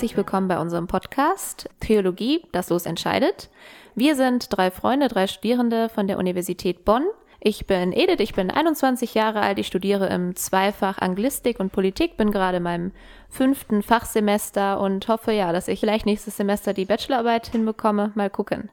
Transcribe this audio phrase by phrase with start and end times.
[0.00, 3.50] herzlich willkommen bei unserem Podcast Theologie, das Los entscheidet.
[3.94, 7.04] Wir sind drei Freunde, drei Studierende von der Universität Bonn.
[7.38, 12.16] Ich bin Edith, ich bin 21 Jahre alt, ich studiere im Zweifach Anglistik und Politik,
[12.16, 12.92] bin gerade in meinem
[13.28, 18.12] fünften Fachsemester und hoffe ja, dass ich vielleicht nächstes Semester die Bachelorarbeit hinbekomme.
[18.14, 18.70] Mal gucken.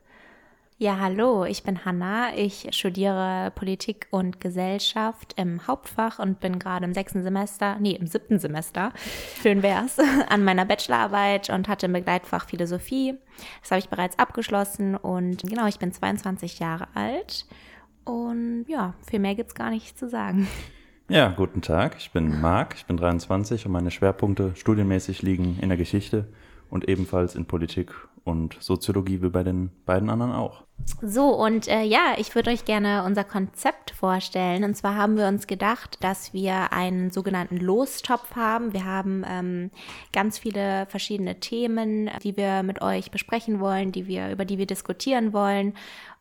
[0.79, 2.35] Ja, hallo, ich bin Hanna.
[2.35, 8.05] Ich studiere Politik und Gesellschaft im Hauptfach und bin gerade im sechsten Semester, nee, im
[8.05, 8.93] siebten Semester,
[9.41, 9.97] schön wär's,
[10.29, 13.15] an meiner Bachelorarbeit und hatte im Begleitfach Philosophie.
[13.61, 17.47] Das habe ich bereits abgeschlossen und genau, ich bin 22 Jahre alt
[18.05, 20.47] und ja, viel mehr gibt's gar nicht zu sagen.
[21.09, 25.69] Ja, guten Tag, ich bin Marc, ich bin 23 und meine Schwerpunkte studienmäßig liegen in
[25.69, 26.27] der Geschichte
[26.69, 27.95] und ebenfalls in Politik
[28.27, 30.63] und Soziologie wie bei den beiden anderen auch.
[31.01, 34.63] So, und äh, ja, ich würde euch gerne unser Konzept vorstellen.
[34.63, 38.73] Und zwar haben wir uns gedacht, dass wir einen sogenannten Lostopf haben.
[38.73, 39.71] Wir haben ähm,
[40.13, 44.67] ganz viele verschiedene Themen, die wir mit euch besprechen wollen, die wir, über die wir
[44.67, 45.73] diskutieren wollen.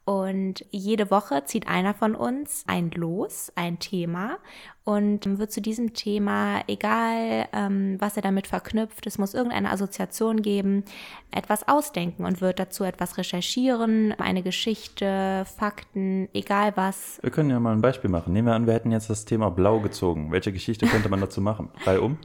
[0.07, 4.39] Und jede Woche zieht einer von uns ein Los, ein Thema
[4.85, 10.43] und wird zu diesem Thema, egal ähm, was er damit verknüpft, es muss irgendeine Assoziation
[10.43, 10.85] geben,
[11.33, 17.19] etwas ausdenken und wird dazu etwas recherchieren, eine Geschichte, Fakten, egal was.
[17.23, 18.33] Wir können ja mal ein Beispiel machen.
[18.33, 20.31] Nehmen wir an, wir hätten jetzt das Thema Blau gezogen.
[20.31, 21.71] Welche Geschichte könnte man dazu machen?
[21.85, 22.17] Drei um?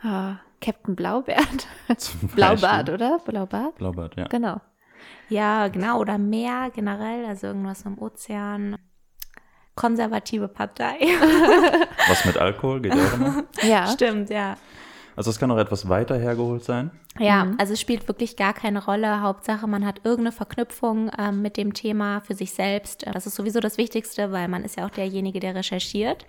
[0.00, 1.68] Ah, Captain Blaubart.
[2.34, 3.18] Blaubart, oder?
[3.18, 3.74] Blaubart?
[3.74, 4.24] Blaubart, ja.
[4.28, 4.62] Genau.
[5.28, 5.98] Ja, genau.
[5.98, 8.76] Oder Meer generell, also irgendwas im Ozean.
[9.74, 10.98] Konservative Partei.
[12.08, 13.44] Was mit Alkohol geht ja auch immer.
[13.62, 13.86] Ja.
[13.88, 14.56] Stimmt, ja.
[15.16, 16.90] Also es kann auch etwas weiter hergeholt sein.
[17.18, 17.56] Ja, mhm.
[17.58, 19.20] also es spielt wirklich gar keine Rolle.
[19.20, 23.06] Hauptsache, man hat irgendeine Verknüpfung ähm, mit dem Thema für sich selbst.
[23.12, 26.26] Das ist sowieso das Wichtigste, weil man ist ja auch derjenige, der recherchiert.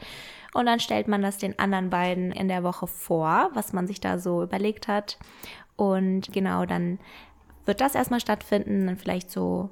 [0.53, 3.99] Und dann stellt man das den anderen beiden in der Woche vor, was man sich
[3.99, 5.17] da so überlegt hat.
[5.75, 6.99] Und genau, dann
[7.65, 9.69] wird das erstmal stattfinden, dann vielleicht so,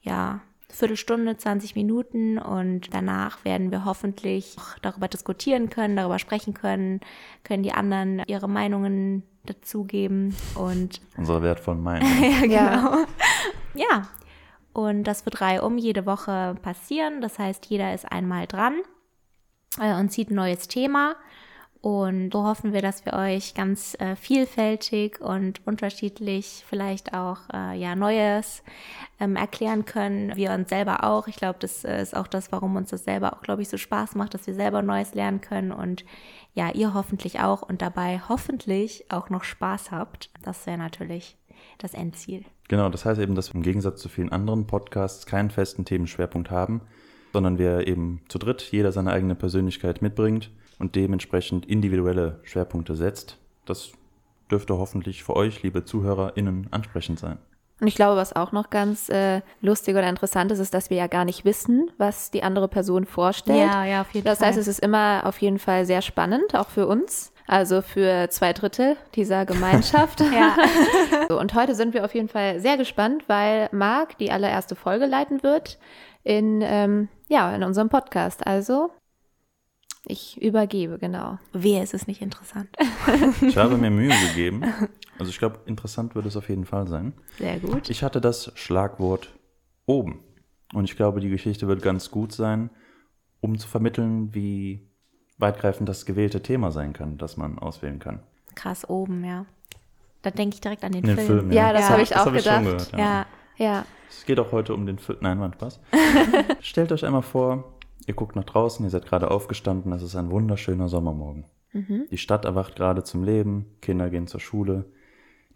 [0.00, 0.40] ja,
[0.70, 7.00] Viertelstunde, 20 Minuten und danach werden wir hoffentlich darüber diskutieren können, darüber sprechen können,
[7.44, 12.22] können die anderen ihre Meinungen dazugeben und unsere wertvollen Meinungen.
[12.22, 12.96] ja, genau.
[13.74, 13.84] Ja.
[13.90, 14.08] ja.
[14.72, 17.20] Und das wird um jede Woche passieren.
[17.20, 18.74] Das heißt, jeder ist einmal dran
[19.80, 21.14] äh, und zieht ein neues Thema.
[21.84, 27.78] Und so hoffen wir, dass wir euch ganz äh, vielfältig und unterschiedlich vielleicht auch äh,
[27.78, 28.62] ja Neues
[29.20, 30.34] ähm, erklären können.
[30.34, 31.28] Wir uns selber auch.
[31.28, 33.76] Ich glaube, das äh, ist auch das, warum uns das selber auch, glaube ich, so
[33.76, 36.06] Spaß macht, dass wir selber Neues lernen können und
[36.54, 40.30] ja, ihr hoffentlich auch und dabei hoffentlich auch noch Spaß habt.
[40.40, 41.36] Das wäre natürlich
[41.76, 42.46] das Endziel.
[42.68, 46.50] Genau, das heißt eben, dass wir im Gegensatz zu vielen anderen Podcasts keinen festen Themenschwerpunkt
[46.50, 46.80] haben,
[47.34, 50.50] sondern wir eben zu dritt jeder seine eigene Persönlichkeit mitbringt
[50.84, 53.38] und dementsprechend individuelle Schwerpunkte setzt.
[53.64, 53.92] Das
[54.50, 57.38] dürfte hoffentlich für euch, liebe ZuhörerInnen, ansprechend sein.
[57.80, 60.98] Und ich glaube, was auch noch ganz äh, lustig oder interessant ist, ist, dass wir
[60.98, 63.58] ja gar nicht wissen, was die andere Person vorstellt.
[63.58, 64.48] Ja, ja, auf jeden das Fall.
[64.48, 67.32] Das heißt, es ist immer auf jeden Fall sehr spannend, auch für uns.
[67.46, 70.20] Also für zwei Drittel dieser Gemeinschaft.
[70.20, 70.56] ja.
[71.28, 75.06] So, und heute sind wir auf jeden Fall sehr gespannt, weil Marc die allererste Folge
[75.06, 75.78] leiten wird
[76.22, 78.46] in, ähm, ja, in unserem Podcast.
[78.46, 78.90] Also
[80.06, 81.38] ich übergebe, genau.
[81.52, 82.68] Wer ist es nicht interessant?
[83.40, 84.62] ich habe mir Mühe gegeben.
[85.18, 87.12] Also ich glaube, interessant wird es auf jeden Fall sein.
[87.38, 87.88] Sehr gut.
[87.88, 89.34] Ich hatte das Schlagwort
[89.86, 90.20] oben.
[90.72, 92.70] Und ich glaube, die Geschichte wird ganz gut sein,
[93.40, 94.80] um zu vermitteln, wie
[95.38, 98.20] weitgreifend das gewählte Thema sein kann, das man auswählen kann.
[98.54, 99.46] Krass, oben, ja.
[100.22, 101.26] Da denke ich direkt an den, den Film.
[101.26, 101.52] Film.
[101.52, 101.66] ja.
[101.66, 101.88] ja, das ja.
[101.90, 102.60] habe ich auch hab gedacht.
[102.60, 102.98] Ich gehört, ja.
[102.98, 103.26] ja.
[103.58, 103.86] ja.
[104.08, 105.18] Es geht auch heute um den Film.
[105.20, 105.80] Nein, war Spaß.
[106.60, 107.73] Stellt euch einmal vor,
[108.06, 111.46] Ihr guckt nach draußen, ihr seid gerade aufgestanden, es ist ein wunderschöner Sommermorgen.
[111.72, 112.06] Mhm.
[112.10, 114.84] Die Stadt erwacht gerade zum Leben, Kinder gehen zur Schule,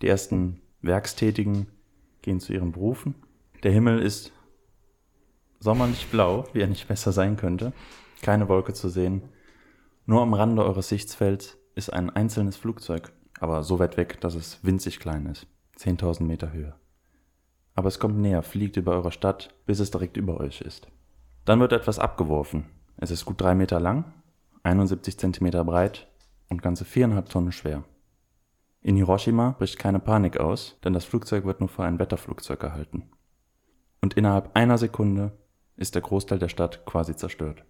[0.03, 1.67] die ersten Werkstätigen
[2.23, 3.15] gehen zu ihren Berufen.
[3.63, 4.33] Der Himmel ist
[5.61, 7.73] sommerlich blau, wie er nicht besser sein könnte,
[8.23, 9.23] keine Wolke zu sehen.
[10.07, 14.65] Nur am Rande eures Sichtfelds ist ein einzelnes Flugzeug, aber so weit weg, dass es
[14.65, 15.47] winzig klein ist,
[15.79, 16.75] 10.000 Meter Höhe.
[17.75, 20.89] Aber es kommt näher, fliegt über eure Stadt, bis es direkt über euch ist.
[21.49, 22.67] Dann wird etwas abgeworfen.
[22.99, 24.13] Es ist gut drei Meter lang,
[24.65, 26.07] 71 Zentimeter breit
[26.51, 27.85] und ganze viereinhalb Tonnen schwer.
[28.83, 33.09] In Hiroshima bricht keine Panik aus, denn das Flugzeug wird nur für ein Wetterflugzeug gehalten.
[34.03, 35.39] Und innerhalb einer Sekunde
[35.79, 37.65] ist der Großteil der Stadt quasi zerstört.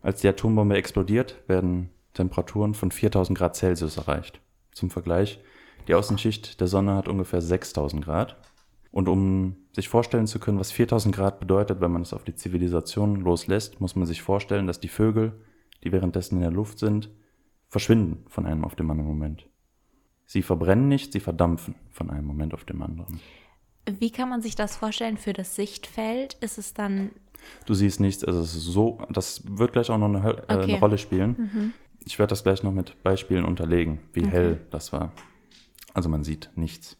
[0.00, 4.40] Als die Atombombe explodiert, werden Temperaturen von 4000 Grad Celsius erreicht.
[4.72, 5.40] Zum Vergleich,
[5.88, 8.38] die Außenschicht der Sonne hat ungefähr 6000 Grad
[8.94, 12.36] und um sich vorstellen zu können, was 4000 Grad bedeutet, wenn man es auf die
[12.36, 15.32] Zivilisation loslässt, muss man sich vorstellen, dass die Vögel,
[15.82, 17.10] die währenddessen in der Luft sind,
[17.68, 19.48] verschwinden von einem auf dem anderen Moment.
[20.26, 23.18] Sie verbrennen nicht, sie verdampfen von einem Moment auf den anderen.
[23.98, 26.34] Wie kann man sich das vorstellen für das Sichtfeld?
[26.34, 27.10] Ist es dann.
[27.66, 30.62] Du siehst nichts, also es ist so, das wird gleich auch noch eine, äh, Okay.
[30.62, 31.74] eine Rolle spielen.
[32.04, 35.10] Ich werde das gleich noch mit Beispielen unterlegen, wie hell das war.
[35.94, 36.96] Also man sieht nichts.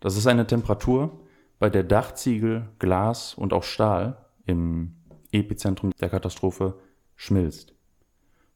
[0.00, 1.18] Das ist eine Temperatur,
[1.60, 4.16] bei der Dachziegel, Glas und auch Stahl
[4.46, 4.96] im
[5.30, 6.80] Epizentrum der Katastrophe
[7.14, 7.74] schmilzt.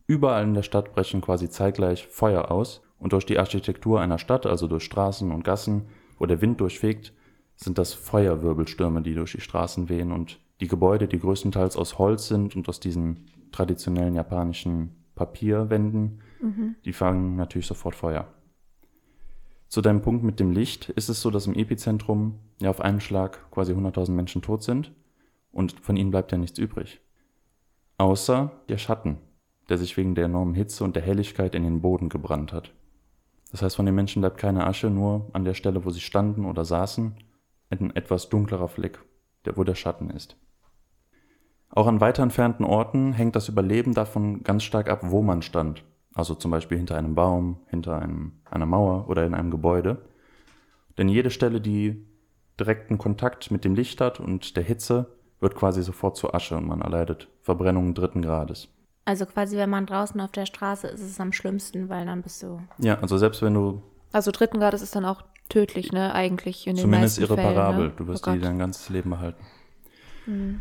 [0.06, 4.46] Überall in der Stadt brechen quasi zeitgleich Feuer aus und durch die Architektur einer Stadt,
[4.46, 5.86] also durch Straßen und Gassen,
[6.18, 7.12] wo der Wind durchfegt,
[7.56, 12.28] sind das Feuerwirbelstürme, die durch die Straßen wehen und die Gebäude, die größtenteils aus Holz
[12.28, 16.22] sind und aus diesen traditionellen japanischen Papierwänden,
[16.84, 18.26] die fangen natürlich sofort Feuer.
[19.68, 23.00] Zu deinem Punkt mit dem Licht ist es so, dass im Epizentrum ja auf einen
[23.00, 24.92] Schlag quasi 100.000 Menschen tot sind
[25.50, 27.00] und von ihnen bleibt ja nichts übrig.
[27.98, 29.18] Außer der Schatten,
[29.68, 32.72] der sich wegen der enormen Hitze und der Helligkeit in den Boden gebrannt hat.
[33.50, 36.44] Das heißt, von den Menschen bleibt keine Asche, nur an der Stelle, wo sie standen
[36.44, 37.14] oder saßen,
[37.70, 38.98] ein etwas dunklerer Fleck,
[39.44, 40.36] der, wo der Schatten ist.
[41.70, 45.84] Auch an weiter entfernten Orten hängt das Überleben davon ganz stark ab, wo man stand.
[46.14, 50.04] Also zum Beispiel hinter einem Baum, hinter einem, einer Mauer oder in einem Gebäude.
[50.96, 52.06] Denn jede Stelle, die
[52.58, 55.06] direkten Kontakt mit dem Licht hat und der Hitze,
[55.40, 58.68] wird quasi sofort zu Asche und man erleidet Verbrennungen dritten Grades.
[59.04, 62.22] Also quasi, wenn man draußen auf der Straße ist, ist es am schlimmsten, weil dann
[62.22, 62.60] bist du.
[62.78, 63.82] Ja, also selbst wenn du
[64.12, 66.14] Also dritten Grades ist dann auch tödlich, ne?
[66.14, 67.74] Eigentlich in den Zumindest meisten irreparabel.
[67.74, 67.96] Fällen, ne?
[67.96, 69.44] Du wirst oh die dein ganzes Leben behalten.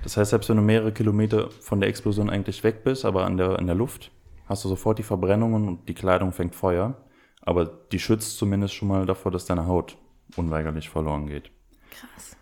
[0.04, 3.38] Das heißt, selbst wenn du mehrere Kilometer von der Explosion eigentlich weg bist, aber an
[3.38, 4.12] der, in der Luft,
[4.45, 6.95] hast du sofort die Verbrennungen und die Kleidung fängt Feuer.
[7.42, 9.98] Aber die schützt zumindest schon mal davor, dass deine Haut
[10.38, 11.51] unweigerlich verloren geht.
[11.92, 12.38] Krass.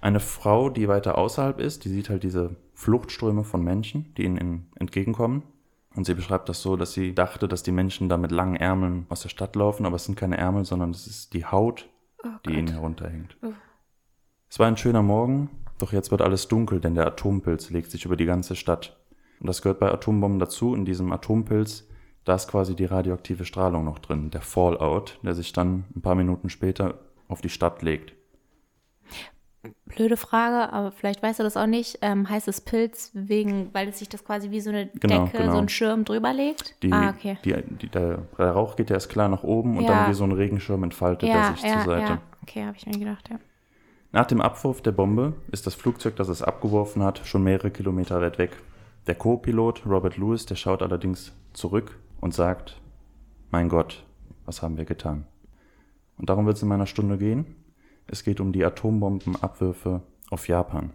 [0.00, 4.70] Eine Frau, die weiter außerhalb ist, die sieht halt diese Fluchtströme von Menschen, die ihnen
[4.76, 5.42] entgegenkommen.
[5.94, 9.06] Und sie beschreibt das so, dass sie dachte, dass die Menschen da mit langen Ärmeln
[9.08, 11.88] aus der Stadt laufen, aber es sind keine Ärmel, sondern es ist die Haut,
[12.22, 13.36] Oh die ihnen herunterhängt.
[13.42, 13.52] Oh.
[14.48, 18.04] Es war ein schöner Morgen, doch jetzt wird alles dunkel, denn der Atompilz legt sich
[18.04, 18.99] über die ganze Stadt.
[19.40, 20.74] Und das gehört bei Atombomben dazu.
[20.74, 21.88] In diesem Atompilz,
[22.24, 26.14] da ist quasi die radioaktive Strahlung noch drin, der Fallout, der sich dann ein paar
[26.14, 26.98] Minuten später
[27.28, 28.12] auf die Stadt legt.
[29.84, 31.98] Blöde Frage, aber vielleicht weißt du das auch nicht.
[32.00, 35.38] Ähm, heißt es Pilz wegen, weil es sich das quasi wie so eine Genau, Decke,
[35.38, 35.52] genau.
[35.52, 36.82] so ein Schirm drüber legt?
[36.82, 37.36] Die, ah, okay.
[37.44, 39.90] die, die, der, der Rauch geht ja erst klar nach oben und Ja.
[40.04, 42.12] dann wie so ein Regenschirm entfaltet er Ja, sich ja, zur Seite.
[42.12, 42.18] ja.
[42.42, 43.36] Okay, habe ich mir gedacht, ja.
[44.12, 48.20] Nach dem Abwurf der Bombe ist das Flugzeug, das es abgeworfen hat, schon mehrere Kilometer
[48.22, 48.52] weit weg.
[49.06, 52.80] Der Co-Pilot Robert Lewis, der schaut allerdings zurück und sagt,
[53.50, 54.04] mein Gott,
[54.44, 55.26] was haben wir getan?
[56.18, 57.56] Und darum wird es in meiner Stunde gehen.
[58.06, 60.92] Es geht um die Atombombenabwürfe auf Japan.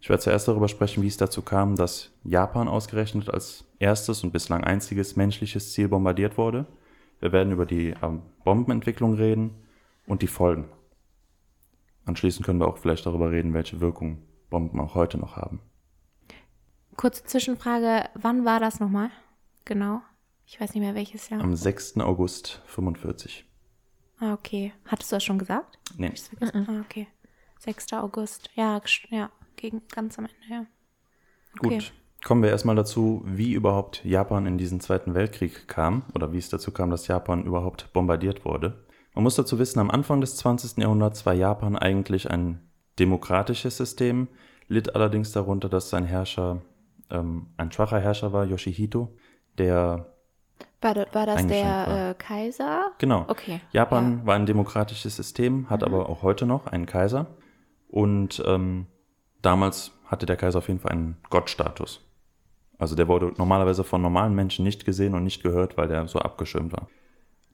[0.00, 4.32] Ich werde zuerst darüber sprechen, wie es dazu kam, dass Japan ausgerechnet als erstes und
[4.32, 6.66] bislang einziges menschliches Ziel bombardiert wurde.
[7.18, 9.50] Wir werden über die ähm, Bombenentwicklung reden
[10.06, 10.66] und die Folgen.
[12.06, 15.60] Anschließend können wir auch vielleicht darüber reden, welche Wirkung Bomben auch heute noch haben.
[16.96, 19.10] Kurze Zwischenfrage, wann war das nochmal?
[19.64, 20.02] Genau.
[20.46, 21.40] Ich weiß nicht mehr welches Jahr.
[21.40, 21.98] Am 6.
[21.98, 23.44] August 45.
[24.18, 24.72] Ah, okay.
[24.84, 25.78] Hattest du das schon gesagt?
[25.96, 26.66] Nee, vergessen?
[26.68, 27.06] Ah, okay.
[27.60, 27.92] 6.
[27.94, 28.50] August.
[28.54, 28.80] Ja,
[29.10, 30.66] ja, gegen ganz am Ende, ja.
[31.58, 31.76] Okay.
[31.76, 31.92] gut.
[32.22, 36.50] Kommen wir erstmal dazu, wie überhaupt Japan in diesen Zweiten Weltkrieg kam oder wie es
[36.50, 38.84] dazu kam, dass Japan überhaupt bombardiert wurde.
[39.14, 40.76] Man muss dazu wissen, am Anfang des 20.
[40.78, 42.60] Jahrhunderts war Japan eigentlich ein
[42.98, 44.28] demokratisches System,
[44.68, 46.60] litt allerdings darunter, dass sein Herrscher
[47.10, 49.16] ähm, ein schwacher Herrscher war, Yoshihito,
[49.58, 50.12] der
[50.80, 51.86] War, da- war das Eingeschränkt war.
[51.86, 52.92] der äh, Kaiser?
[52.98, 53.24] Genau.
[53.28, 53.60] Okay.
[53.72, 57.26] Japan war ein demokratisches System, hat aber auch heute noch einen Kaiser.
[57.88, 58.86] Und ähm,
[59.42, 62.06] damals hatte der Kaiser auf jeden Fall einen Gottstatus.
[62.78, 66.18] Also der wurde normalerweise von normalen Menschen nicht gesehen und nicht gehört, weil der so
[66.18, 66.88] abgeschirmt war.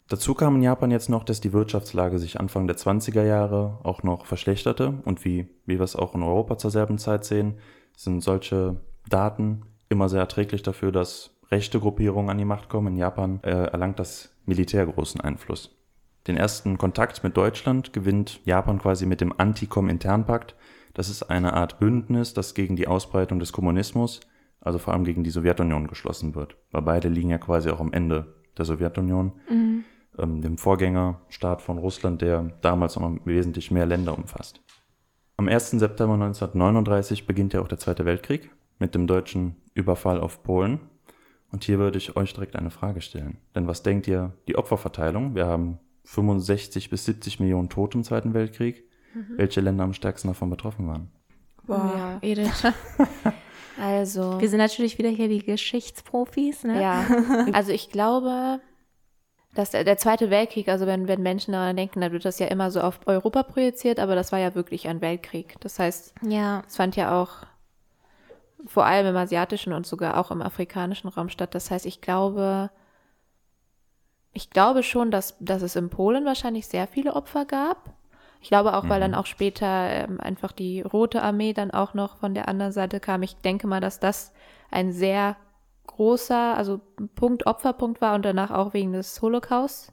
[0.09, 4.05] Dazu kam in Japan jetzt noch, dass die Wirtschaftslage sich Anfang der 20er Jahre auch
[4.05, 5.03] noch verschlechterte.
[5.05, 7.59] Und wie, wie wir es auch in Europa zur selben Zeit sehen,
[7.97, 12.89] sind solche Daten immer sehr erträglich dafür, dass rechte Gruppierungen an die Macht kommen.
[12.89, 15.77] In Japan äh, erlangt das Militär großen Einfluss.
[16.27, 20.57] Den ersten Kontakt mit Deutschland gewinnt Japan quasi mit dem Antikom-Internpakt.
[20.95, 24.21] Das ist eine Art Bündnis, das gegen die Ausbreitung des Kommunismus,
[24.61, 26.57] also vor allem gegen die Sowjetunion geschlossen wird.
[26.73, 29.33] Weil beide liegen ja quasi auch am Ende der Sowjetunion,
[30.19, 34.61] ähm, dem Vorgängerstaat von Russland, der damals noch wesentlich mehr Länder umfasst.
[35.37, 35.73] Am 1.
[35.73, 40.81] September 1939 beginnt ja auch der Zweite Weltkrieg mit dem deutschen Überfall auf Polen.
[41.53, 43.39] Und hier würde ich euch direkt eine Frage stellen.
[43.55, 45.35] Denn was denkt ihr, die Opferverteilung?
[45.35, 48.85] Wir haben 65 bis 70 Millionen Tote im Zweiten Weltkrieg.
[49.37, 51.11] Welche Länder am stärksten davon betroffen waren?
[51.67, 52.19] Boah, Ja.
[52.23, 52.65] Edith.
[53.79, 56.81] Also, Wir sind natürlich wieder hier die Geschichtsprofis, ne?
[56.81, 57.05] ja.
[57.53, 58.59] Also ich glaube,
[59.55, 62.71] Das, der Zweite Weltkrieg, also wenn, wenn Menschen daran denken, dann wird das ja immer
[62.71, 65.57] so auf Europa projiziert, aber das war ja wirklich ein Weltkrieg.
[65.61, 66.63] Das heißt, Ja.
[66.67, 67.31] es fand ja auch
[68.65, 71.55] vor allem im asiatischen und sogar auch im afrikanischen Raum statt.
[71.55, 72.71] Das heißt, ich glaube,
[74.33, 77.95] ich glaube schon, dass, dass es in Polen wahrscheinlich sehr viele Opfer gab.
[78.41, 82.19] Ich glaube auch, weil dann auch später ähm, einfach die Rote Armee dann auch noch
[82.19, 83.23] von der anderen Seite kam.
[83.23, 84.33] Ich denke mal, dass das
[84.71, 85.37] ein sehr
[85.87, 86.81] großer, also
[87.15, 89.93] Punkt, Opferpunkt war und danach auch wegen des Holocaust.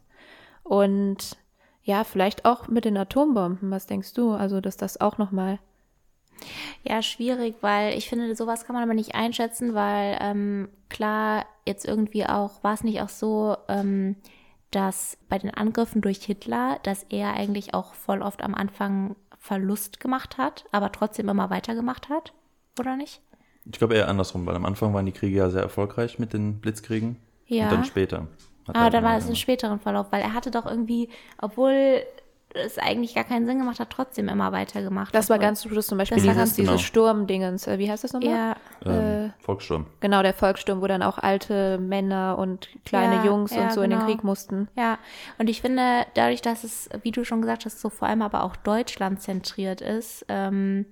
[0.64, 1.38] Und
[1.84, 3.72] ja, vielleicht auch mit den Atombomben.
[3.72, 4.32] Was denkst du?
[4.32, 5.60] Also, dass das auch nochmal.
[6.84, 11.86] Ja, schwierig, weil ich finde, sowas kann man aber nicht einschätzen, weil ähm, klar, jetzt
[11.86, 14.16] irgendwie auch, war es nicht auch so, ähm,
[14.72, 20.00] dass bei den Angriffen durch Hitler, dass er eigentlich auch voll oft am Anfang Verlust
[20.00, 22.34] gemacht hat, aber trotzdem immer weitergemacht hat,
[22.80, 23.22] oder nicht?
[23.66, 26.60] Ich glaube eher andersrum, weil am Anfang waren die Kriege ja sehr erfolgreich mit den
[26.60, 27.18] Blitzkriegen.
[27.46, 27.66] Ja.
[27.66, 28.28] Und dann später.
[28.68, 32.02] Ah, dann war es im späteren Verlauf, weil er hatte doch irgendwie, obwohl
[32.54, 35.14] es eigentlich gar keinen Sinn gemacht hat, trotzdem immer weitergemacht.
[35.16, 36.82] Das war ganz zum Schluss zum Beispiel Das war dieses, ganz- dieses genau.
[36.84, 37.68] Sturmdingens.
[37.68, 38.30] Äh, Wie heißt das nochmal?
[38.30, 38.56] Ja,
[38.86, 39.86] ähm, Volkssturm.
[40.00, 43.82] Genau, der Volkssturm, wo dann auch alte Männer und kleine Ja, Jungs ja, und so
[43.82, 44.12] in den genau.
[44.12, 44.68] Krieg mussten.
[44.78, 44.98] Ja,
[45.38, 48.44] und ich finde, dadurch, dass es, wie du schon gesagt hast, so vor allem aber
[48.44, 50.86] auch Deutschland zentriert ist, ähm,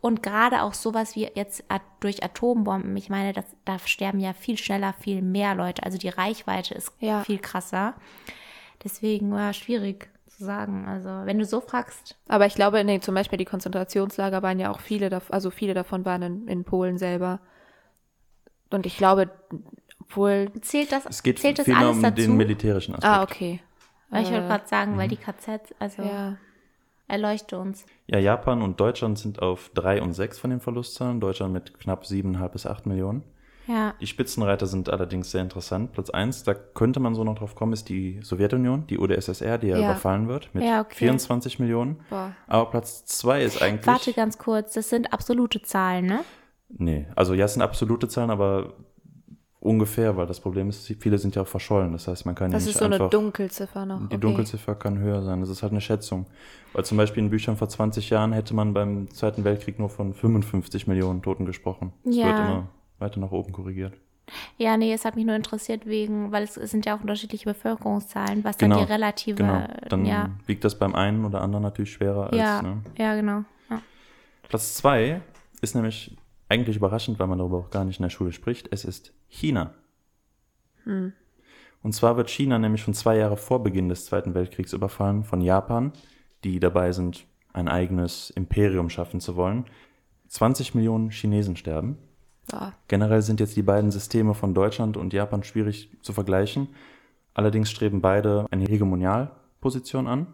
[0.00, 1.64] und gerade auch sowas wie jetzt
[2.00, 5.82] durch Atombomben, ich meine, das, da sterben ja viel schneller viel mehr Leute.
[5.82, 7.24] Also die Reichweite ist Ja.
[7.24, 7.94] viel krasser.
[8.86, 10.86] Deswegen war schwierig zu sagen.
[10.86, 14.70] Also, wenn du so fragst, Aber ich glaube, nee, zum Beispiel die Konzentrationslager waren ja
[14.70, 17.40] auch viele, also viele davon waren in, in Polen selber.
[18.70, 19.28] Und ich glaube,
[20.00, 20.52] obwohl.
[20.60, 22.14] zählt das, Es geht zählt das alles um dazu?
[22.14, 23.12] den militärischen Aspekt.
[23.12, 23.60] Ah, okay.
[24.10, 26.36] Weil ich wollte Äh, gerade sagen, weil die KZ, also Ja.
[27.08, 27.84] erleuchte uns.
[28.06, 31.18] Ja, Japan und Deutschland sind auf 3 und 6 von den Verlustzahlen.
[31.18, 33.24] Deutschland mit knapp 7,5 bis 8 Millionen.
[33.68, 35.92] Ja, Die Spitzenreiter sind allerdings sehr interessant.
[35.92, 39.68] Platz 1, da könnte man so noch drauf kommen, ist die Sowjetunion, die UdSSR, die
[39.68, 40.94] ja, überfallen wird mit Ja, okay.
[40.94, 41.98] 24 Millionen.
[42.08, 42.32] Boah.
[42.46, 43.86] Aber Platz 2 ist eigentlich.
[43.86, 46.20] warte ganz kurz, das sind absolute Zahlen, ne?
[46.68, 48.74] Nee, also ja, es sind absolute Zahlen, aber
[49.60, 51.92] ungefähr, weil das Problem ist, viele sind ja auch verschollen.
[51.92, 53.10] Das heißt, man kann Das ja ist nicht so eine einfach.
[53.10, 53.98] Dunkelziffer noch.
[54.00, 54.18] Die okay.
[54.18, 55.40] Dunkelziffer kann höher sein.
[55.40, 56.26] Das ist halt eine Schätzung.
[56.72, 60.14] Weil zum Beispiel in Büchern vor 20 Jahren hätte man beim Zweiten Weltkrieg nur von
[60.14, 61.92] 55 Millionen Toten gesprochen.
[62.04, 62.26] Es Ja.
[62.26, 63.94] wird immer weiter nach oben korrigiert.
[64.58, 68.42] Ja, nee, es hat mich nur interessiert wegen, weil es, sind ja auch unterschiedliche Bevölkerungszahlen,
[68.42, 69.66] was dann Genau, die relative, Genau.
[69.88, 72.36] Dann ja, wiegt das beim einen oder anderen natürlich schwerer als.
[72.36, 72.82] ja, Ne?
[72.98, 73.44] ja, genau.
[73.70, 73.80] Ja.
[74.48, 75.20] Platz zwei
[75.60, 76.16] ist nämlich
[76.48, 78.68] eigentlich überraschend, weil man darüber auch gar nicht in der Schule spricht.
[78.72, 79.74] Es ist China.
[81.82, 85.40] Und zwar wird China nämlich schon zwei Jahre vor Beginn des Zweiten Weltkriegs überfallen von
[85.40, 85.92] Japan,
[86.44, 89.64] die dabei sind, ein eigenes Imperium schaffen zu wollen.
[90.28, 91.98] 20 Millionen Chinesen sterben.
[92.52, 92.72] Ja.
[92.88, 96.68] Generell sind jetzt die beiden Systeme von Deutschland und Japan schwierig zu vergleichen.
[97.34, 100.26] Allerdings streben beide eine Hegemonialposition an.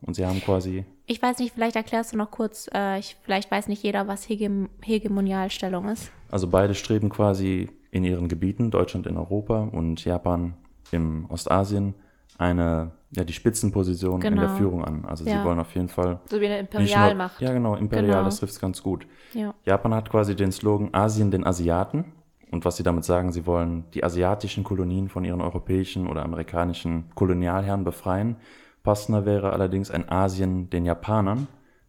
[0.00, 3.50] Und sie haben quasi Ich weiß nicht, vielleicht erklärst du noch kurz, äh, ich, vielleicht
[3.50, 6.12] weiß nicht jeder, was Hegem Hegemonialstellung ist.
[6.30, 10.54] Also beide streben quasi in ihren Gebieten, Deutschland in Europa und Japan
[10.92, 11.94] im Ostasien,
[12.38, 14.56] eine, ja, die Spitzenposition in der Genau.
[14.56, 15.04] Führung an.
[15.04, 15.38] Also Ja.
[15.40, 17.40] sie wollen auf jeden Fall So wie eine Imperialmacht.
[17.40, 18.24] Ja, genau, imperial, Genau.
[18.24, 19.06] das trifft ganz gut.
[19.34, 19.54] Ja.
[19.64, 22.04] Japan hat quasi den Slogan Asien den Asiaten.
[22.50, 27.04] Und was sie damit sagen, sie wollen die asiatischen Kolonien von ihren europäischen oder amerikanischen
[27.14, 28.36] Kolonialherren befreien.
[28.82, 31.48] Passender wäre allerdings ein Asien den Japanern,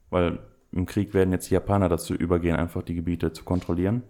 [0.10, 0.40] weil
[0.72, 4.04] im Krieg werden jetzt die Japaner dazu übergehen, einfach die Gebiete zu kontrollieren.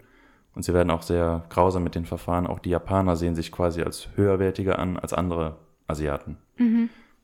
[0.56, 2.46] Und sie werden auch sehr grausam mit den Verfahren.
[2.46, 6.38] Auch die Japaner sehen sich quasi als höherwertiger an als andere Asiaten.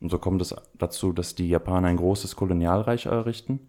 [0.02, 3.60] Und so kommt es dazu, dass die Japaner ein großes Kolonialreich errichten,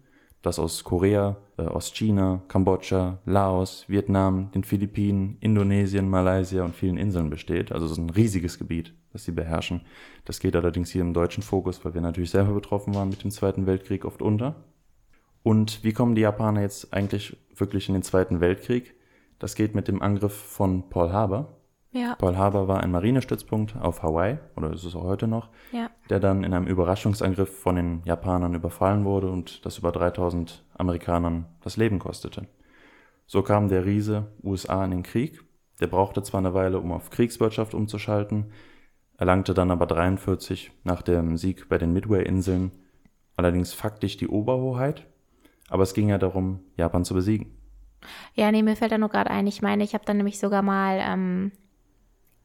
[0.41, 7.29] das aus Korea, äh, Ostchina, Kambodscha, Laos, Vietnam, den Philippinen, Indonesien, Malaysia und vielen Inseln
[7.29, 7.71] besteht.
[7.71, 9.81] Also es ist ein riesiges Gebiet, das sie beherrschen.
[10.25, 13.31] Das geht allerdings hier im deutschen Fokus, weil wir natürlich selber betroffen waren mit dem
[13.31, 14.55] Zweiten Weltkrieg, oft unter.
[15.43, 18.95] Und wie kommen die Japaner jetzt eigentlich wirklich in den Zweiten Weltkrieg?
[19.37, 21.60] Das geht mit dem Angriff von Pearl Harbor.
[21.93, 25.89] Ja, Pearl Harbor war ein Marinestützpunkt auf Hawaii, oder ist es auch heute noch, ja.
[26.09, 31.47] der dann in einem Überraschungsangriff von den Japanern überfallen wurde und das über 3000 Amerikanern
[31.61, 32.47] das Leben kostete.
[33.27, 35.43] So kam der Riese USA in den Krieg.
[35.81, 38.51] Der brauchte zwar eine Weile, um auf Kriegswirtschaft umzuschalten,
[39.17, 42.71] erlangte dann aber 43 nach dem Sieg bei den Midway-Inseln
[43.35, 45.07] allerdings faktisch die Oberhoheit,
[45.69, 47.57] aber es ging ja darum, Japan zu besiegen.
[48.33, 49.47] Ja, nee, mir fällt da nur gerade ein.
[49.47, 51.51] Ich meine, ich habe dann nämlich sogar mal ähm,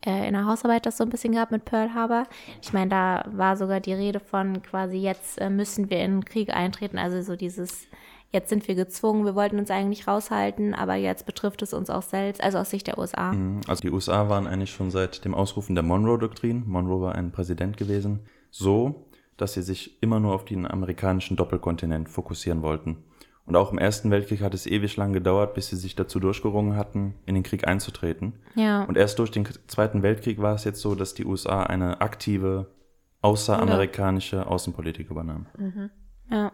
[0.06, 2.24] äh, in der Hausarbeit das so ein bisschen gehabt mit Pearl Harbor.
[2.62, 6.24] Ich meine, da war sogar die Rede von quasi jetzt äh, müssen wir in den
[6.24, 6.98] Krieg eintreten.
[6.98, 7.88] Also so dieses,
[8.30, 12.02] jetzt sind wir gezwungen, wir wollten uns eigentlich raushalten, aber jetzt betrifft es uns auch
[12.02, 13.32] selbst, also aus Sicht der USA.
[13.32, 13.60] Mhm.
[13.66, 17.76] Also die USA waren eigentlich schon seit dem Ausrufen der Monroe-Doktrin, Monroe war ein Präsident
[17.76, 18.20] gewesen,
[18.50, 23.04] so, dass sie sich immer nur auf den amerikanischen Doppelkontinent fokussieren wollten.
[23.46, 26.76] Und auch im Ersten Weltkrieg hat es ewig lang gedauert, bis sie sich dazu durchgerungen
[26.76, 28.34] hatten, in den Krieg einzutreten.
[28.56, 28.82] Ja.
[28.84, 32.72] Und erst durch den Zweiten Weltkrieg war es jetzt so, dass die USA eine aktive
[33.22, 35.46] außeramerikanische Außenpolitik übernahm.
[36.30, 36.52] Ja.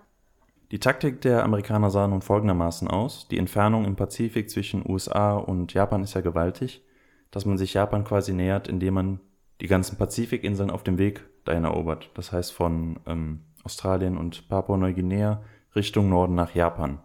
[0.70, 3.28] Die Taktik der Amerikaner sah nun folgendermaßen aus.
[3.28, 6.82] Die Entfernung im Pazifik zwischen USA und Japan ist ja gewaltig,
[7.30, 9.20] dass man sich Japan quasi nähert, indem man
[9.60, 12.10] die ganzen Pazifikinseln auf dem Weg dahin erobert.
[12.14, 15.42] Das heißt von ähm, Australien und Papua-Neuguinea
[15.74, 16.98] Richtung Norden nach Japan.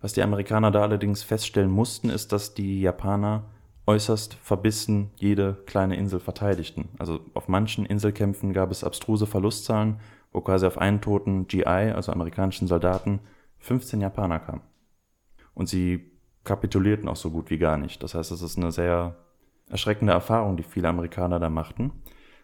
[0.00, 3.44] Was die Amerikaner da allerdings feststellen mussten, ist, dass die Japaner
[3.86, 6.88] äußerst verbissen jede kleine Insel verteidigten.
[6.98, 10.00] Also auf manchen Inselkämpfen gab es abstruse Verlustzahlen,
[10.32, 13.20] wo quasi auf einen toten GI, also amerikanischen Soldaten,
[13.58, 14.62] 15 Japaner kamen.
[15.54, 16.10] Und sie
[16.44, 18.02] kapitulierten auch so gut wie gar nicht.
[18.02, 19.16] Das heißt, es ist eine sehr
[19.70, 21.92] erschreckende Erfahrung, die viele Amerikaner da machten.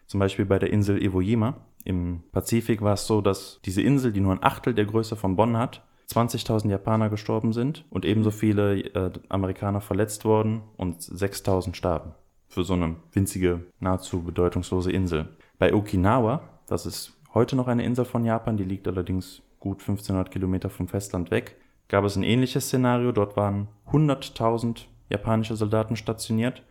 [0.07, 4.11] Zum Beispiel bei der Insel Iwo Jima im Pazifik war es so, dass diese Insel,
[4.11, 8.31] die nur ein Achtel der Größe von Bonn hat, 20.000 Japaner gestorben sind und ebenso
[8.31, 12.13] viele äh, Amerikaner verletzt wurden und 6.000 starben.
[12.49, 15.29] Für so eine winzige, nahezu bedeutungslose Insel.
[15.57, 20.31] Bei Okinawa, das ist heute noch eine Insel von Japan, die liegt allerdings gut 1500
[20.31, 21.55] Kilometer vom Festland weg,
[21.87, 23.11] gab es ein ähnliches Szenario.
[23.11, 26.63] Dort waren 100.000 japanische Soldaten stationiert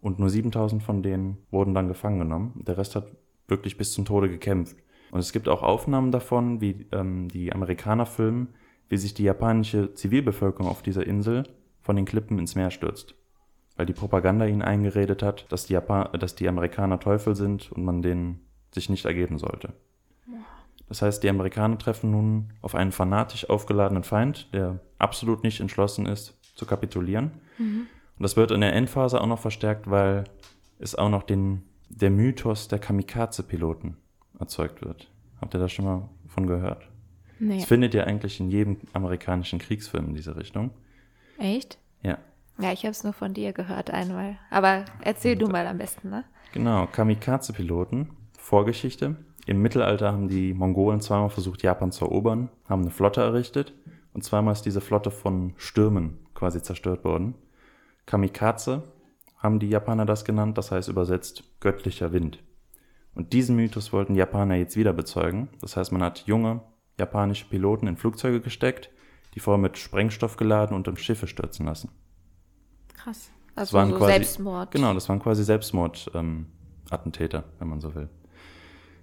[0.00, 2.62] und nur 7000 von denen wurden dann gefangen genommen.
[2.66, 3.08] Der Rest hat
[3.50, 4.76] wirklich bis zum Tode gekämpft.
[5.10, 8.54] Und es gibt auch Aufnahmen davon, wie ähm, die Amerikaner filmen,
[8.88, 11.44] wie sich die japanische Zivilbevölkerung auf dieser Insel
[11.80, 13.14] von den Klippen ins Meer stürzt.
[13.76, 17.84] Weil die Propaganda ihnen eingeredet hat, dass die, Japan dass die Amerikaner Teufel sind und
[17.84, 18.40] man denen
[18.72, 19.72] sich nicht ergeben sollte.
[20.90, 26.06] Das heißt, die Amerikaner treffen nun auf einen fanatisch aufgeladenen Feind, der absolut nicht entschlossen
[26.06, 27.30] ist, zu kapitulieren.
[28.18, 30.24] Und das wird in der Endphase auch noch verstärkt, weil
[30.80, 33.96] es auch noch den, der Mythos der Kamikaze-Piloten
[34.38, 35.10] erzeugt wird.
[35.40, 36.88] Habt ihr da schon mal von gehört?
[37.38, 37.58] Nee.
[37.58, 40.70] Das findet ihr eigentlich in jedem amerikanischen Kriegsfilm in diese Richtung.
[41.38, 41.78] Echt?
[42.02, 42.18] Ja.
[42.58, 44.38] Ja, ich habe es nur von dir gehört einmal.
[44.50, 46.24] Aber erzähl du mal am besten, ne?
[46.52, 49.16] Genau, Kamikaze-Piloten, Vorgeschichte.
[49.46, 53.72] Im Mittelalter haben die Mongolen zweimal versucht, Japan zu erobern, haben eine Flotte errichtet
[54.12, 57.34] und zweimal ist diese Flotte von Stürmen quasi zerstört worden.
[58.04, 58.82] Kamikaze
[59.40, 62.42] haben die Japaner das genannt, das heißt übersetzt göttlicher Wind.
[63.14, 65.48] Und diesen Mythos wollten Japaner jetzt wieder bezeugen.
[65.60, 66.60] Das heißt, man hat junge
[66.98, 68.90] japanische Piloten in Flugzeuge gesteckt,
[69.34, 71.90] die vorher mit Sprengstoff geladen und um Schiffe stürzen lassen.
[72.94, 73.30] Krass.
[73.56, 74.70] Also waren so quasi- Selbstmord.
[74.70, 78.08] Genau, das waren quasi Selbstmord-Attentäter, wenn man so will.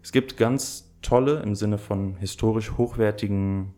[0.03, 3.73] Es gibt ganz tolle, im Sinne von historisch hochwertigen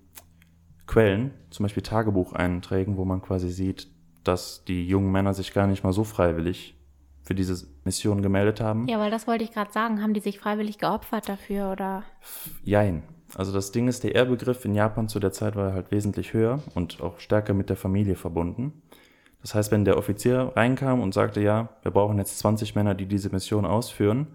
[0.86, 3.88] Quellen, zum Beispiel Tagebucheinträgen, wo man quasi sieht,
[4.24, 6.76] dass die jungen Männer sich gar nicht mal so freiwillig
[7.24, 8.88] für diese Mission gemeldet haben.
[8.88, 10.02] Ja, weil das wollte ich gerade sagen.
[10.02, 12.04] Haben die sich freiwillig geopfert dafür oder?
[12.64, 13.04] Jein.
[13.36, 16.64] Also das Ding ist, der Ehrbegriff in Japan zu der Zeit war halt wesentlich höher
[16.74, 18.82] und auch stärker mit der Familie verbunden.
[19.42, 23.06] Das heißt, wenn der Offizier reinkam und sagte, ja, wir brauchen jetzt 20 Männer, die
[23.06, 24.28] diese Mission ausführen,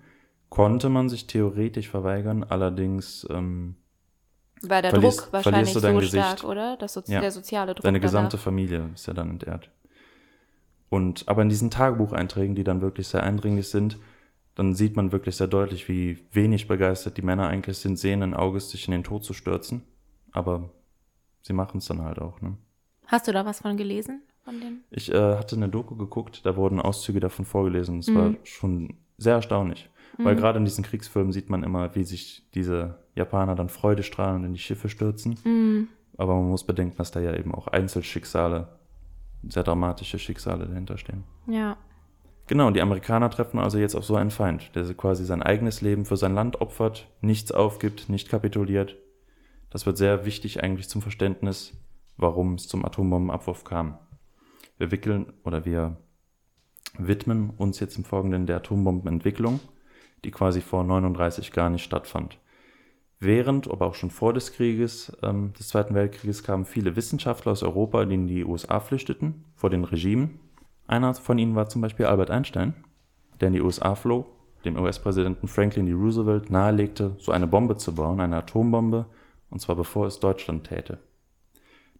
[0.49, 3.75] konnte man sich theoretisch verweigern, allerdings ähm,
[4.71, 6.39] War der Verlierst- Druck wahrscheinlich verlierst du dein so Gesicht.
[6.39, 6.77] stark, oder?
[6.77, 7.21] Das Sozi Ja.
[7.21, 7.83] Der soziale Druck.
[7.85, 8.01] Danach.
[8.01, 9.71] gesamte Familie ist ja dann entehrt.
[10.89, 13.99] Und aber in diesen Tagebucheinträgen, die dann wirklich sehr eindringlich sind,
[14.55, 18.71] dann sieht man wirklich sehr deutlich, wie wenig begeistert die Männer eigentlich sind, sehenden Auges
[18.71, 19.83] sich in den Tod zu stürzen.
[20.31, 20.71] Aber
[21.43, 22.41] sie machen es dann halt auch.
[22.41, 22.57] Ne?
[23.07, 24.23] Hast du da was von gelesen?
[24.45, 24.81] Von dem?
[24.91, 27.99] Ich äh, hatte eine Doku geguckt, da wurden Auszüge davon vorgelesen.
[27.99, 28.15] Es Mhm.
[28.17, 29.89] war schon sehr erstaunlich.
[30.19, 34.53] Weil gerade in diesen Kriegsfilmen sieht man immer, wie sich diese Japaner dann freudestrahlend in
[34.53, 35.39] die Schiffe stürzen.
[35.45, 35.89] Mhm.
[36.17, 38.69] Aber man muss bedenken, dass da ja eben auch Einzelschicksale,
[39.49, 41.25] sehr dramatische Schicksale dahinter stehen.
[41.47, 41.77] Ja.
[42.47, 46.05] Genau, die Amerikaner treffen also jetzt auf so einen Feind, der quasi sein eigenes Leben
[46.05, 48.97] für sein Land opfert, nichts aufgibt, nicht kapituliert.
[49.71, 51.73] Das wird sehr wichtig eigentlich zum Verständnis,
[52.17, 53.99] warum es zum Atombombenabwurf kam.
[54.77, 55.97] Wir wickeln oder wir
[56.99, 59.61] widmen uns jetzt im Folgenden der Atombombenentwicklung,
[60.25, 62.39] die quasi vor 39 gar nicht stattfand.
[63.21, 67.63] Während, aber auch schon vor des Krieges, ähm, des Zweiten Weltkrieges, kamen viele Wissenschaftler aus
[67.63, 70.41] Europa, die in die USA flüchteten, vor den Regimen.
[70.87, 72.75] Einer von ihnen war zum Beispiel Albert Einstein,
[73.41, 74.27] der in die USA floh,
[74.65, 75.93] dem US-Präsidenten Franklin D.
[75.93, 79.07] Roosevelt nahelegte, so eine Bombe zu bauen, eine Atombombe,
[79.51, 80.99] und zwar bevor es Deutschland täte.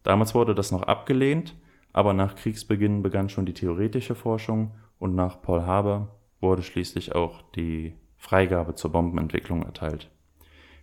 [0.03, 1.55] Damals wurde das noch abgelehnt,
[1.93, 6.09] aber nach Kriegsbeginn begann schon die theoretische Forschung und nach Paul Haber
[6.41, 10.09] wurde schließlich auch die Freigabe zur Bombenentwicklung erteilt.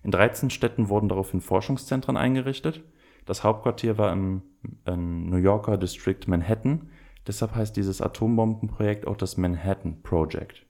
[0.03, 2.83] In 13 Städten wurden daraufhin Forschungszentren eingerichtet,
[3.25, 4.42] Das Hauptquartier war im,
[4.85, 6.90] New Yorker District Manhattan.
[7.27, 10.66] Deshalb heißt dieses Atombombenprojekt auch das Manhattan Project.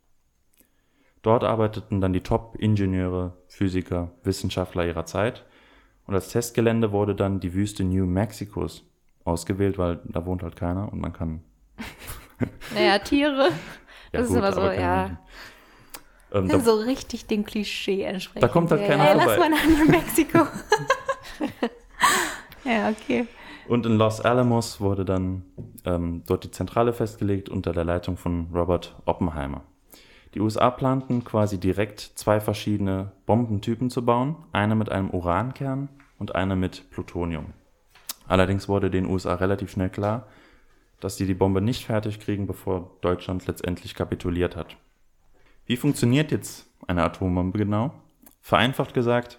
[1.23, 5.47] Dort arbeiteten dann die Top-Ingenieure, Physiker, Wissenschaftler ihrer Zeit.
[6.07, 8.85] Und als Testgelände wurde dann die Wüste New Mexicos
[9.25, 11.43] ausgewählt, weil da wohnt halt keiner und man kann.
[12.75, 13.51] naja, Tiere.
[14.13, 15.19] Ja, das gut, ist immer so, aber ja.
[16.33, 18.43] Ähm, da, so richtig dem Klischee entsprechend.
[18.43, 19.39] da kommt halt keiner Ey, lass vorbei.
[19.39, 20.39] mal nach New Mexico.
[22.65, 23.27] ja, okay.
[23.69, 25.45] Und in Los Alamos wurde dann
[25.85, 29.63] ähm, dort die Zentrale festgelegt unter der Leitung von Robert Oppenheimer.
[30.35, 36.35] Die USA planten quasi direkt zwei verschiedene Bombentypen zu bauen, eine mit einem Urankern und
[36.35, 37.53] eine mit Plutonium.
[38.27, 40.27] Allerdings wurde den USA relativ schnell klar,
[41.01, 44.77] dass sie die Bombe nicht fertig kriegen, bevor Deutschland letztendlich kapituliert hat.
[45.67, 47.93] Wie funktioniert jetzt eine Atombombe genau?
[48.41, 49.39] Vereinfacht gesagt,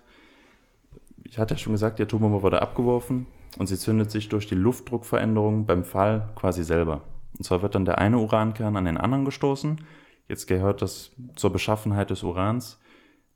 [1.24, 4.56] ich hatte ja schon gesagt, die Atombombe wurde abgeworfen und sie zündet sich durch die
[4.56, 7.02] Luftdruckveränderung beim Fall quasi selber.
[7.38, 9.82] Und zwar wird dann der eine Urankern an den anderen gestoßen.
[10.30, 12.80] Jetzt gehört das zur Beschaffenheit des Urans,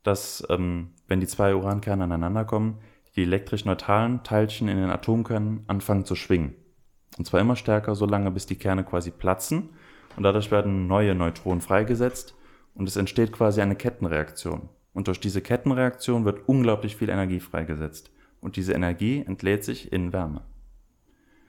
[0.02, 2.78] dass, ähm, wenn die zwei Urankerne aneinander kommen,
[3.16, 6.54] die elektrisch neutralen Teilchen in den Atomkernen anfangen zu schwingen.
[7.18, 9.70] Und zwar immer stärker, solange bis die Kerne quasi platzen.
[10.16, 12.37] Und dadurch werden neue Neutronen freigesetzt
[12.74, 14.68] und es entsteht quasi eine Kettenreaktion.
[14.92, 18.10] Und durch diese Kettenreaktion wird unglaublich viel Energie freigesetzt.
[18.40, 20.42] Und diese Energie entlädt sich in Wärme.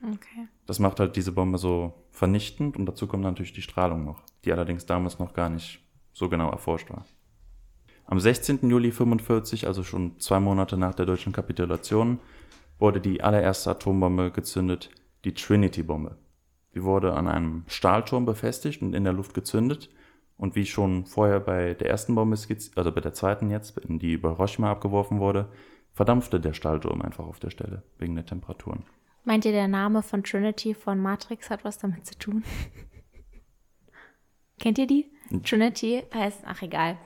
[0.04, 0.48] Okay.
[0.66, 4.52] Das macht halt diese Bombe so vernichtend und dazu kommt natürlich die Strahlung noch, die
[4.52, 5.82] allerdings damals noch gar nicht
[6.14, 7.06] so genau erforscht war.
[8.06, 8.68] Am 16.
[8.70, 12.20] Juli 45, also schon zwei Monate nach der deutschen Kapitulation,
[12.80, 14.90] wurde die allererste Atombombe gezündet,
[15.26, 16.18] die Trinity-Bombe.
[16.74, 19.90] Die wurde an einem Stahlturm befestigt und in der Luft gezündet.
[20.40, 24.00] Und wie schon vorher bei der ersten Bombe skizziert, also bei der zweiten jetzt, in
[24.00, 25.50] die über Hiroshima abgeworfen wurde,
[25.94, 28.86] verdampfte der Stahlturm einfach auf der Stelle wegen der Temperaturen.
[29.26, 32.44] Meint ihr, der Name von Trinity von Matrix hat was damit zu tun?
[34.60, 35.12] Kennt ihr die?
[35.44, 36.98] Trinity heißt, ach egal,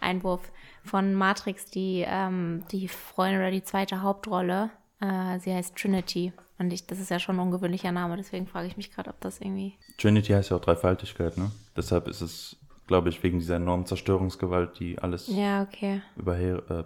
[0.00, 0.52] Einwurf
[0.84, 4.70] von Matrix, die, ähm, die Freundin oder die zweite Hauptrolle.
[5.00, 6.32] Äh, sie heißt Trinity.
[6.58, 9.20] Und ich, das ist ja schon ein ungewöhnlicher Name, deswegen frage ich mich gerade, ob
[9.20, 9.74] das irgendwie.
[9.98, 11.50] Trinity heißt ja auch Dreifaltigkeit, ne?
[11.76, 16.00] Deshalb ist es, glaube ich, wegen dieser enormen Zerstörungsgewalt, die alles Ja, okay.
[16.16, 16.84] äh,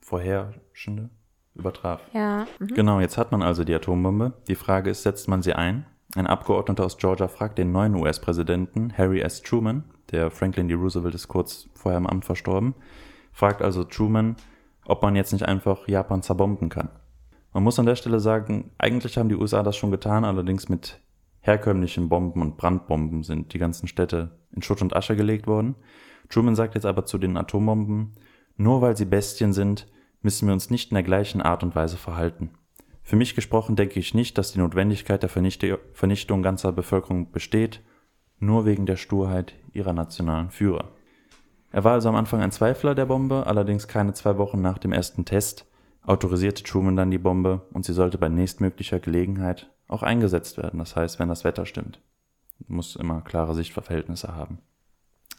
[0.00, 1.10] vorherrschende
[1.54, 2.00] übertraf.
[2.12, 2.46] Ja.
[2.58, 2.68] Mhm.
[2.68, 4.32] Genau, jetzt hat man also die Atombombe.
[4.48, 5.86] Die Frage ist, setzt man sie ein?
[6.14, 9.42] Ein Abgeordneter aus Georgia fragt den neuen US-Präsidenten Harry S.
[9.42, 10.74] Truman, der Franklin D.
[10.74, 12.74] Roosevelt ist kurz vorher im Amt verstorben,
[13.32, 14.36] fragt also Truman,
[14.86, 16.88] ob man jetzt nicht einfach Japan zerbomben kann.
[17.52, 21.00] Man muss an der Stelle sagen, eigentlich haben die USA das schon getan, allerdings mit
[21.48, 25.74] herkömmlichen Bomben und Brandbomben sind die ganzen Städte in Schutt und Asche gelegt worden.
[26.28, 28.12] Truman sagt jetzt aber zu den Atombomben,
[28.56, 29.88] nur weil sie Bestien sind,
[30.20, 32.50] müssen wir uns nicht in der gleichen Art und Weise verhalten.
[33.02, 37.80] Für mich gesprochen denke ich nicht, dass die Notwendigkeit der Vernichtung ganzer Bevölkerung besteht,
[38.38, 40.90] nur wegen der Sturheit ihrer nationalen Führer.
[41.72, 44.92] Er war also am Anfang ein Zweifler der Bombe, allerdings keine zwei Wochen nach dem
[44.92, 45.66] ersten Test
[46.02, 50.94] autorisierte Truman dann die Bombe und sie sollte bei nächstmöglicher Gelegenheit auch eingesetzt werden, das
[50.96, 52.00] heißt, wenn das Wetter stimmt.
[52.66, 54.58] Muss immer klare Sichtverhältnisse haben.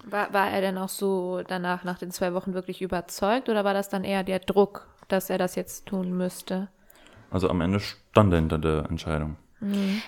[0.06, 3.74] War, war er denn auch so danach, nach den zwei Wochen, wirklich überzeugt oder war
[3.74, 6.70] das dann eher der Druck, dass er das jetzt tun müsste?
[7.32, 9.36] Also am Ende stand er hinter der Entscheidung.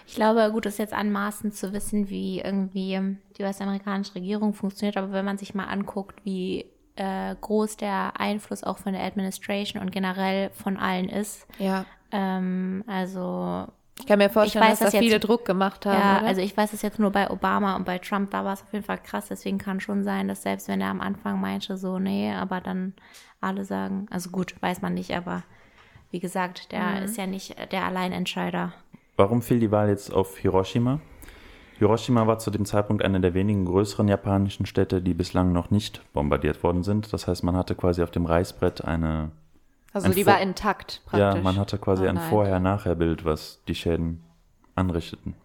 [0.07, 5.11] Ich glaube, gut, ist jetzt anmaßend zu wissen, wie irgendwie die US-amerikanische Regierung funktioniert, aber
[5.11, 9.91] wenn man sich mal anguckt, wie äh, groß der Einfluss auch von der Administration und
[9.91, 11.85] generell von allen ist, Ja.
[12.11, 13.67] ähm, also
[13.99, 15.99] Ich kann mir vorstellen, weiß dass das da viele jetzt- Druck gemacht haben.
[15.99, 16.27] ja, oder?
[16.27, 18.73] also ich weiß es jetzt nur bei Obama und bei Trump, da war es auf
[18.73, 21.99] jeden Fall krass, deswegen kann schon sein, dass selbst wenn er am Anfang meinte, so,
[21.99, 22.93] nee, aber dann
[23.41, 25.43] alle sagen, also gut, weiß man nicht, aber
[26.09, 28.73] wie gesagt, der ist ja nicht der Alleinentscheider.
[29.17, 30.99] Warum fiel die Wahl jetzt auf Hiroshima?
[31.79, 36.01] Hiroshima war zu dem Zeitpunkt eine der wenigen größeren japanischen Städte, die bislang noch nicht
[36.13, 37.11] bombardiert worden sind.
[37.13, 39.31] Das heißt, man hatte quasi auf dem Reißbrett eine,
[39.93, 41.35] also die war intakt praktisch.
[41.35, 42.17] ja, man hatte quasi Oh ein.
[42.17, 44.23] Vorher-Nachher-Bild, was die Schäden
[44.75, 45.35] anrichteten.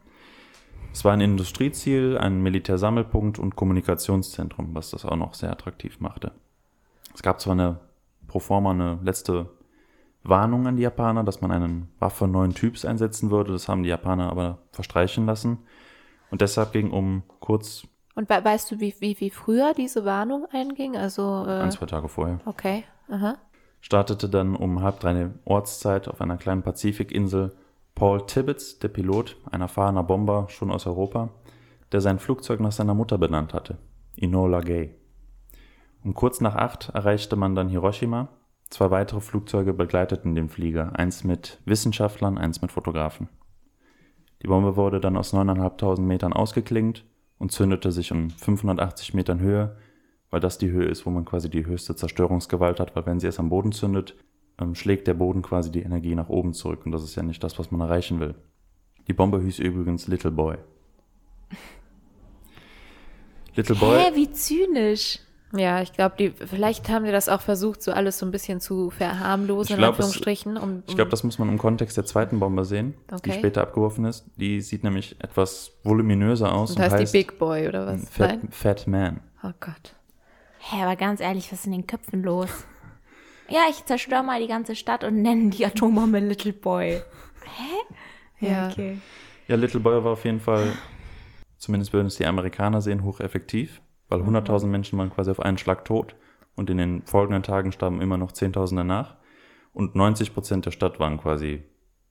[0.92, 6.32] Es war ein Industrieziel, ein Militärsammelpunkt und Kommunikationszentrum, was das auch noch sehr attraktiv machte.
[7.14, 7.80] Es gab zwar eine
[8.26, 9.50] pro forma eine letzte
[10.22, 13.52] Warnung an die Japaner, dass man einen Waffe neuen Typs einsetzen würde.
[13.52, 15.58] Das haben die Japaner aber verstreichen lassen.
[16.30, 20.46] Und deshalb ging um kurz Und we weißt du, wie, wie, wie früher diese Warnung
[20.50, 20.96] einging?
[20.96, 22.40] Also, äh, ein, zwei Tage vorher.
[22.46, 22.84] okay.
[23.08, 23.36] Aha.
[23.80, 27.52] Startete dann um halb drei Ortszeit auf einer kleinen Pazifikinsel
[27.94, 31.30] Paul Tibbets, der Pilot, ein erfahrener Bomber schon aus Europa,
[31.92, 33.78] der sein Flugzeug nach seiner Mutter benannt hatte,
[34.16, 34.94] Enola Gay.
[36.04, 38.28] Um kurz nach acht erreichte man dann Hiroshima.
[38.68, 43.28] Zwei weitere Flugzeuge begleiteten den Flieger, eins mit Wissenschaftlern, eins mit Fotografen.
[44.42, 47.04] Die Bombe wurde dann aus 9.500 Metern ausgeklingt
[47.38, 49.76] und zündete sich um 580 Metern Höhe,
[50.30, 53.26] weil das die Höhe ist, wo man quasi die höchste Zerstörungsgewalt hat, weil wenn sie
[53.26, 54.14] es am Boden zündet,
[54.60, 57.42] ähm, schlägt der Boden quasi die Energie nach oben zurück und das ist ja nicht
[57.42, 58.34] das, was man erreichen will.
[59.08, 60.56] Die Bombe hieß übrigens Little Boy.
[63.54, 63.98] Little Boy.
[63.98, 65.20] Hä, wie zynisch.
[65.54, 68.90] Ja, ich glaube, vielleicht haben die das auch versucht, so alles so ein bisschen zu
[68.90, 70.56] verharmlosen, glaub, in Anführungsstrichen.
[70.56, 73.30] Um, um ich glaube, das muss man im Kontext der zweiten Bombe sehen, okay.
[73.30, 74.26] die später abgeworfen ist.
[74.36, 76.70] Die sieht nämlich etwas voluminöser aus.
[76.70, 78.08] Und, und heißt, heißt die Big Boy oder was?
[78.10, 79.20] Fat, Fat Man.
[79.44, 79.94] Oh Gott.
[80.68, 82.66] Hä, aber ganz ehrlich, was ist in den Köpfen los?
[83.48, 87.02] ja, ich zerstöre mal die ganze Stadt und nenne die Atombombe Little Boy.
[87.44, 88.44] Hä?
[88.46, 88.98] Ja, okay.
[89.48, 90.72] Ja, Little Boy war auf jeden Fall,
[91.56, 95.84] zumindest würden es die Amerikaner sehen, hocheffektiv weil 100.000 Menschen waren quasi auf einen Schlag
[95.84, 96.14] tot
[96.54, 99.16] und in den folgenden Tagen starben immer noch Zehntausende nach
[99.72, 101.62] und 90 Prozent der Stadt waren quasi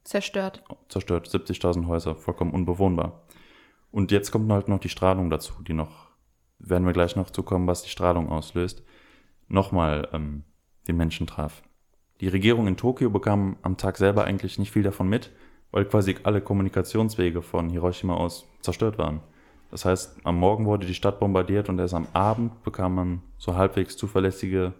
[0.03, 0.63] zerstört.
[0.89, 3.23] Zerstört, 70.000 Häuser, vollkommen unbewohnbar.
[3.91, 6.04] Und jetzt kommt halt noch die Strahlung dazu, die noch,
[6.59, 8.83] werden wir gleich noch zukommen, was die Strahlung auslöst,
[9.47, 10.43] nochmal ähm,
[10.87, 11.61] die Menschen traf.
[12.21, 15.31] Die Regierung in Tokio bekam am Tag selber eigentlich nicht viel davon mit,
[15.71, 19.21] weil quasi alle Kommunikationswege von Hiroshima aus zerstört waren.
[19.71, 23.55] Das heißt, am Morgen wurde die Stadt bombardiert und erst am Abend bekam man so
[23.55, 24.73] halbwegs zuverlässige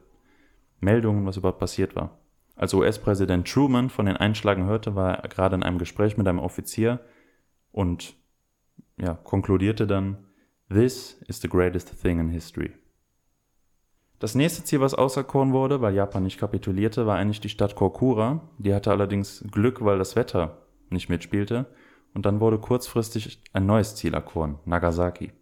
[0.80, 2.18] Meldungen, was überhaupt passiert war.
[2.56, 6.40] Als US-Präsident Truman von den Einschlagen hörte, war er gerade in einem Gespräch mit einem
[6.40, 7.02] Offizier
[7.74, 8.16] und
[8.98, 10.25] ja, konkludierte dann,
[10.70, 12.72] This is the greatest thing in history.
[14.20, 18.50] Das nächste Ziel, was auserkoren wurde, weil Japan nicht kapitulierte, war eigentlich die Stadt Kokura.
[18.58, 21.68] Die hatte allerdings Glück, weil das Wetter nicht mitspielte
[22.16, 25.34] und dann wurde kurzfristig ein neues Ziel erkoren, Nagasaki.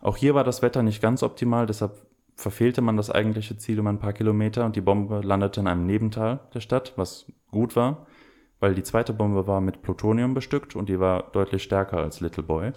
[0.00, 3.86] Auch hier war das Wetter nicht ganz optimal, deshalb verfehlte man das eigentliche Ziel um
[3.86, 8.06] ein paar Kilometer und die Bombe landete in einem Nebental der Stadt, was gut war,
[8.58, 12.42] weil die zweite Bombe war mit Plutonium bestückt und die war deutlich stärker als Little
[12.42, 12.72] Boy.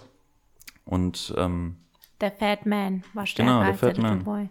[0.84, 1.76] Und ähm,
[2.20, 4.24] der Fat Man war stärker genau, als der Little Man.
[4.24, 4.48] Boy.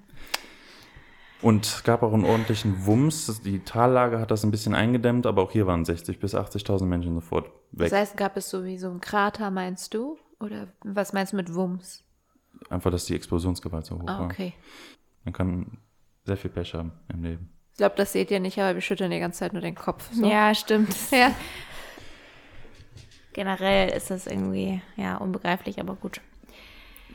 [1.41, 3.41] Und es gab auch einen ordentlichen Wumms.
[3.41, 7.15] Die Tallage hat das ein bisschen eingedämmt, aber auch hier waren 60.000 bis 80.000 Menschen
[7.15, 7.89] sofort weg.
[7.89, 10.17] Das heißt, gab es so wie so einen Krater, meinst du?
[10.39, 12.03] Oder was meinst du mit Wumms?
[12.69, 14.53] Einfach, dass die Explosionsgewalt so hoch ah, okay.
[14.55, 15.23] war.
[15.25, 15.77] Man kann
[16.23, 17.49] sehr viel Pech haben im Leben.
[17.71, 20.09] Ich glaube, das seht ihr nicht, aber wir schütteln die ganze Zeit nur den Kopf.
[20.13, 20.25] So.
[20.25, 20.95] Ja, stimmt.
[21.11, 21.33] Ja.
[23.33, 26.21] Generell ist das irgendwie ja unbegreiflich, aber gut.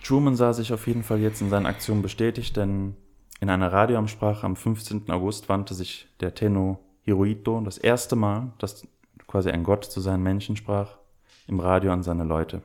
[0.03, 2.95] Truman sah sich auf jeden Fall jetzt in seinen Aktionen bestätigt, denn
[3.41, 5.11] in einer Radioansprache am 15.
[5.11, 8.87] August wandte sich der Tenno Hirohito das erste Mal, dass
[9.27, 10.99] quasi ein Gott zu seinen Menschen sprach,
[11.47, 12.63] im Radio an seine Leute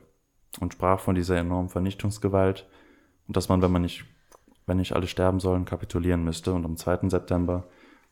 [0.60, 2.66] und sprach von dieser enormen Vernichtungsgewalt
[3.26, 4.04] und dass man, wenn man nicht,
[4.66, 6.52] wenn nicht alle sterben sollen, kapitulieren müsste.
[6.52, 7.08] Und am 2.
[7.08, 7.64] September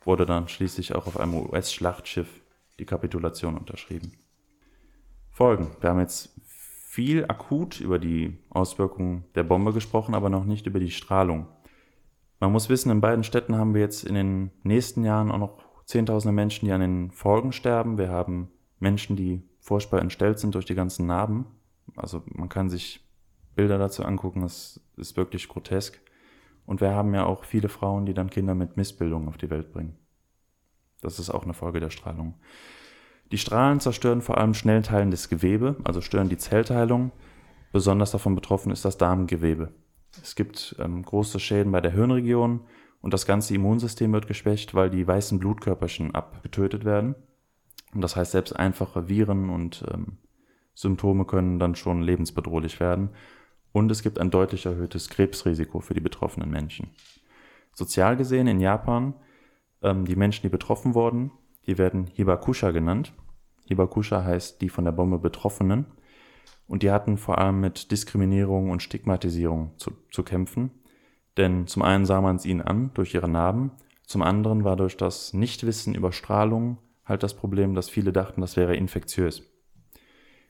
[0.05, 2.28] wurde dann schließlich auch auf einem US-Schlachtschiff
[2.78, 4.12] die Kapitulation unterschrieben.
[5.42, 5.72] Folgen.
[5.81, 10.78] Wir haben jetzt viel akut über die Auswirkungen der Bombe gesprochen, aber noch nicht über
[10.78, 11.48] die Strahlung.
[12.38, 15.59] Man muss wissen, in beiden Städten haben wir jetzt in den nächsten Jahren auch noch
[15.85, 17.98] Zehntausende Menschen, die an den Folgen sterben.
[17.98, 21.46] Wir haben Menschen, die furchtbar entstellt sind durch die ganzen Narben.
[21.96, 23.05] Also man kann sich
[23.57, 26.00] Bilder dazu angucken, das ist wirklich grotesk.
[26.66, 29.72] Und wir haben ja auch viele Frauen, die dann Kinder mit Missbildungen auf die Welt
[29.72, 29.98] bringen.
[31.00, 32.35] Das ist auch eine Folge der Strahlung.
[33.33, 37.12] Die Strahlen zerstören vor allem schnell teilendes Gewebe, also stören die Zellteilung.
[37.73, 39.73] Besonders davon betroffen ist das Darmgewebe.
[40.23, 42.61] Es gibt ähm, große Schäden bei der Hirnregion
[43.01, 47.14] und das ganze Immunsystem wird geschwächt, weil die weißen Blutkörperchen abgetötet werden.
[47.95, 50.18] Und das heißt, selbst einfache Viren und ähm,
[50.75, 53.11] Symptome können dann schon lebensbedrohlich werden.
[53.73, 56.90] Und es gibt ein deutlich erhöhtes Krebsrisiko für die betroffenen Menschen.
[57.73, 59.14] Sozial gesehen in Japan,
[59.81, 61.31] ähm, die Menschen, die betroffen wurden,
[61.66, 63.14] die werden Hibakusha genannt.
[63.72, 65.87] Hibakusha heißt die von der Bombe Betroffenen.
[66.66, 70.70] Und die hatten vor allem mit Diskriminierung und Stigmatisierung zu, zu kämpfen.
[71.37, 73.72] Denn zum einen sah man es ihnen an durch ihre Narben,
[74.06, 78.56] zum anderen war durch das Nichtwissen über Strahlung halt das Problem, dass viele dachten, das
[78.56, 79.42] wäre infektiös.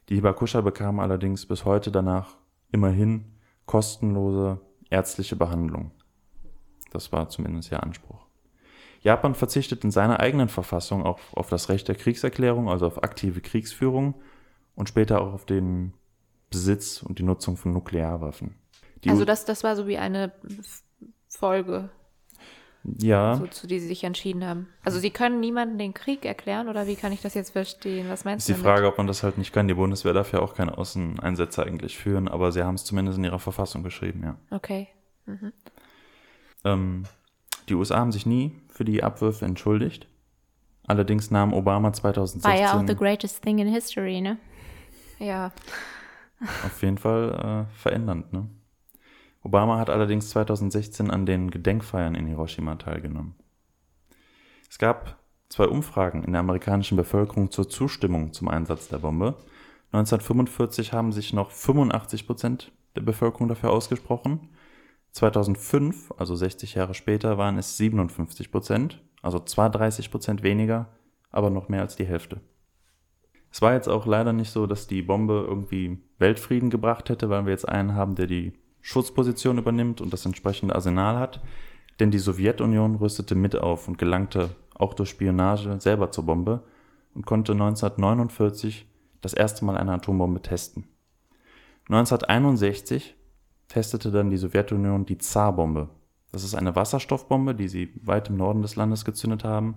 [0.08, 2.36] Die Hibakusha bekamen allerdings bis heute danach
[2.72, 5.92] immerhin kostenlose ärztliche Behandlung.
[6.90, 8.21] Das war zumindest ihr Anspruch.
[9.02, 13.40] Japan verzichtet in seiner eigenen Verfassung auch auf das Recht der Kriegserklärung, also auf aktive
[13.40, 14.14] Kriegsführung
[14.76, 15.92] und später auch auf den
[16.50, 18.54] Besitz und die Nutzung von Nuklearwaffen.
[19.02, 20.32] Die also das, das war so wie eine
[21.28, 21.90] Folge.
[22.84, 23.36] Ja.
[23.36, 24.68] So, zu die sie sich entschieden haben.
[24.84, 28.08] Also sie können niemanden den Krieg erklären oder wie kann ich das jetzt verstehen?
[28.08, 28.52] Was meinst du?
[28.52, 29.68] Ist die Frage, ob man das halt nicht kann.
[29.68, 33.24] Die Bundeswehr darf ja auch keine Außeneinsätze eigentlich führen, aber sie haben es zumindest in
[33.24, 34.36] ihrer Verfassung geschrieben, ja.
[34.50, 34.88] Okay.
[35.26, 35.52] Mhm.
[36.64, 37.04] Ähm,
[37.68, 40.08] Die USA haben sich nie für die Abwürfe entschuldigt.
[40.86, 44.38] Allerdings nahm Obama 2016 War ja auch the greatest thing in history, ne?
[45.18, 45.52] Ja.
[46.64, 48.32] auf jeden Fall äh, verändernd.
[48.32, 48.48] Ne?
[49.42, 53.34] Obama hat allerdings 2016 an den Gedenkfeiern in Hiroshima teilgenommen.
[54.68, 59.36] Es gab zwei Umfragen in der amerikanischen Bevölkerung zur Zustimmung zum Einsatz der Bombe.
[59.92, 64.48] 1945 haben sich noch 85 Prozent der Bevölkerung dafür ausgesprochen.
[65.12, 70.88] 2005, also 60 Jahre später, waren es 57 Prozent, also zwar 30 Prozent weniger,
[71.30, 72.40] aber noch mehr als die Hälfte.
[73.50, 77.44] Es war jetzt auch leider nicht so, dass die Bombe irgendwie Weltfrieden gebracht hätte, weil
[77.44, 81.42] wir jetzt einen haben, der die Schutzposition übernimmt und das entsprechende Arsenal hat.
[82.00, 86.62] Denn die Sowjetunion rüstete mit auf und gelangte auch durch Spionage selber zur Bombe
[87.14, 88.88] und konnte 1949
[89.20, 90.88] das erste Mal eine Atombombe testen.
[91.88, 93.14] 1961
[93.68, 95.88] testete dann die Sowjetunion die Zarbombe.
[96.30, 99.76] Das ist eine Wasserstoffbombe, die sie weit im Norden des Landes gezündet haben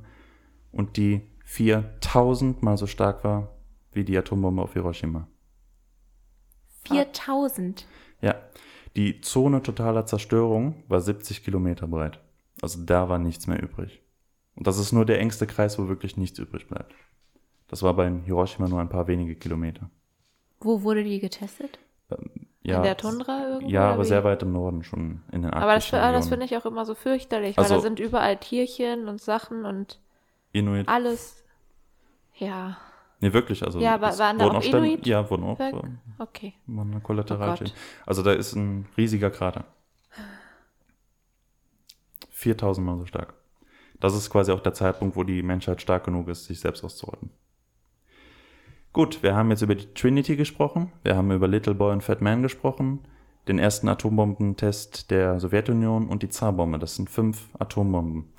[0.71, 3.55] und die 4000 mal so stark war
[3.91, 5.27] wie die Atombombe auf Hiroshima.
[6.87, 7.87] 4000.
[8.21, 8.35] Ja,
[8.95, 12.19] die Zone totaler Zerstörung war 70 Kilometer breit.
[12.61, 14.01] Also da war nichts mehr übrig.
[14.55, 16.93] Und das ist nur der engste Kreis, wo wirklich nichts übrig bleibt.
[17.67, 19.89] Das war bei Hiroshima nur ein paar wenige Kilometer.
[20.59, 21.79] Wo wurde die getestet?
[22.65, 23.69] Ja, in der Tundra irgendwo?
[23.69, 26.57] ja, aber sehr weit im Norden, schon in den Aber das, ah, das finde ich
[26.57, 29.99] auch immer so fürchterlich, Also- weil da sind überall Tierchen und Sachen und
[30.51, 30.87] Inuit.
[30.89, 31.43] alles.
[32.35, 32.77] Ja,
[33.21, 35.07] Nee, wirklich, also Ja, aber waren da auch Stellen- Inuit?
[35.07, 35.71] Ja, wurden auch äh,
[36.19, 36.53] okay.
[36.67, 37.71] waren eine Oh Kollateralschäden.
[37.73, 38.07] Gott.
[38.07, 39.63] also da ist ein riesiger Krater.
[42.29, 43.33] 4000 Mal so stark.
[43.99, 47.29] Das ist quasi auch der Zeitpunkt, wo die Menschheit stark genug ist, sich selbst auszurotten.
[48.95, 52.21] Gut, wir haben jetzt über die Trinity gesprochen, wir haben über Little Boy und Fat
[52.21, 52.99] Man gesprochen,
[53.45, 56.79] den ersten Atombombentest der Sowjetunion und die Zarbombe.
[56.79, 58.31] Das sind fünf Atombomben.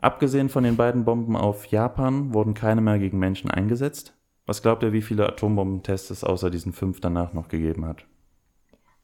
[0.00, 4.14] Abgesehen von den beiden Bomben auf Japan wurden keine mehr gegen Menschen eingesetzt.
[4.46, 8.06] Was glaubt ihr, wie viele Atombombentests es außer diesen fünf danach noch gegeben hat?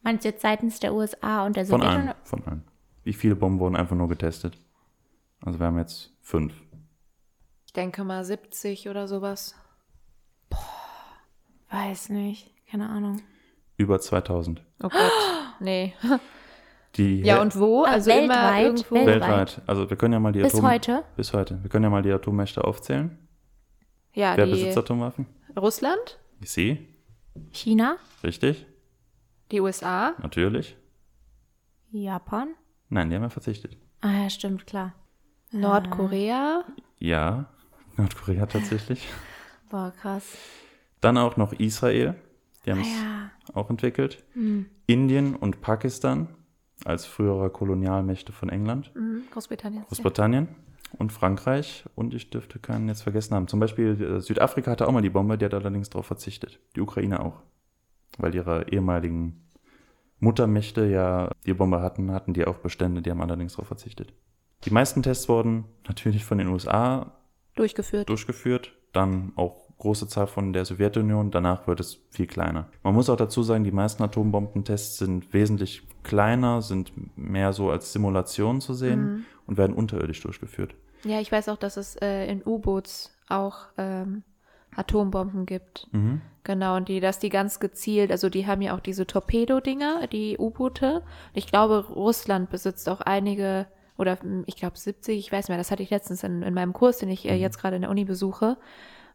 [0.01, 2.09] Meinst du jetzt seitens der USA und der Von Sowjetunion?
[2.09, 2.25] allen.
[2.25, 2.65] Von allen.
[3.03, 4.57] Wie viele Bomben wurden einfach nur getestet?
[5.43, 6.55] Also wir haben jetzt fünf.
[7.67, 9.55] Ich denke mal 70 oder sowas.
[11.71, 12.51] Weiß nicht.
[12.71, 13.21] Keine Ahnung.
[13.77, 14.63] Über 2000.
[14.83, 15.13] Oh Gott,
[15.61, 15.95] nee.
[16.97, 17.85] Die Ja, und wo?
[17.85, 18.65] Ah, Also immer weltweit?
[18.65, 18.95] irgendwo.
[18.95, 19.63] Welt- weltweit.
[19.67, 21.05] Also wir können ja mal die Bis Atom heute?
[21.17, 21.63] Bis heute.
[21.63, 23.19] Wir können ja mal die Atommächte aufzählen.
[24.15, 25.27] Ja, Wer die besitzt Atomwaffen?
[25.57, 26.79] Russland, Ich sehe.
[27.53, 27.97] China?
[28.25, 28.67] Richtig.
[29.53, 30.77] die USA, Natürlich.
[31.91, 32.49] Japan?
[32.89, 33.77] Nein, die haben ja verzichtet.
[34.01, 34.93] Ah ja, stimmt, klar.
[35.53, 36.65] Nordkorea,
[36.99, 37.47] Ja.
[37.97, 39.07] Nordkorea tatsächlich.
[39.71, 40.37] Boah, krass.
[41.01, 42.15] Dann auch noch Israel.
[42.67, 43.55] Die haben Ah es ja.
[43.55, 44.25] auch entwickelt.
[44.87, 46.29] Indien und Pakistan
[46.85, 48.93] als frühere Kolonialmächte von England.
[48.95, 49.85] mhm, Großbritannien.
[49.87, 50.49] Großbritannien
[50.99, 53.49] und Frankreich und ich dürfte keinen jetzt vergessen haben.
[53.49, 56.61] Zum Beispiel äh, Südafrika hatte auch mal die Bombe, die hat allerdings darauf verzichtet.
[56.77, 57.43] Die Ukraine auch.
[58.17, 59.49] Weil ihre ehemaligen
[60.19, 64.13] Muttermächte ja die Bombe hatten, hatten die auch Bestände, die haben allerdings darauf verzichtet.
[64.65, 67.13] Die meisten Tests wurden natürlich von den USA
[67.55, 68.09] Durchgeführt.
[68.09, 72.69] durchgeführt, dann auch große Zahl von der Sowjetunion, danach wird es viel kleiner.
[72.83, 77.93] Man muss auch dazu sagen, die meisten Atombombentests sind wesentlich kleiner, sind mehr so als
[77.93, 80.75] Simulation zu sehen und werden unterirdisch durchgeführt.
[81.05, 84.25] Ja, ich weiß auch, dass es äh, in U-Boots auch ähm,
[84.75, 85.87] Atombomben gibt.
[85.93, 86.21] Mhm.
[86.45, 90.39] Genau, und die, dass die ganz gezielt, also die haben ja auch diese Torpedo-Dinger, die
[90.39, 91.03] U-Boote.
[91.35, 95.59] Ich glaube, Russland besitzt auch einige, oder hm, ich glaube 70, ich weiß nicht mehr,
[95.59, 97.91] das hatte ich letztens in, in meinem Kurs, den ich äh, jetzt gerade in der
[97.91, 98.57] Uni besuche.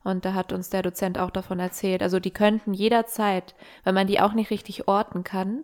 [0.04, 2.04] Und da hat uns der Dozent auch davon erzählt.
[2.04, 5.64] Also die könnten jederzeit, wenn man die auch nicht richtig orten kann,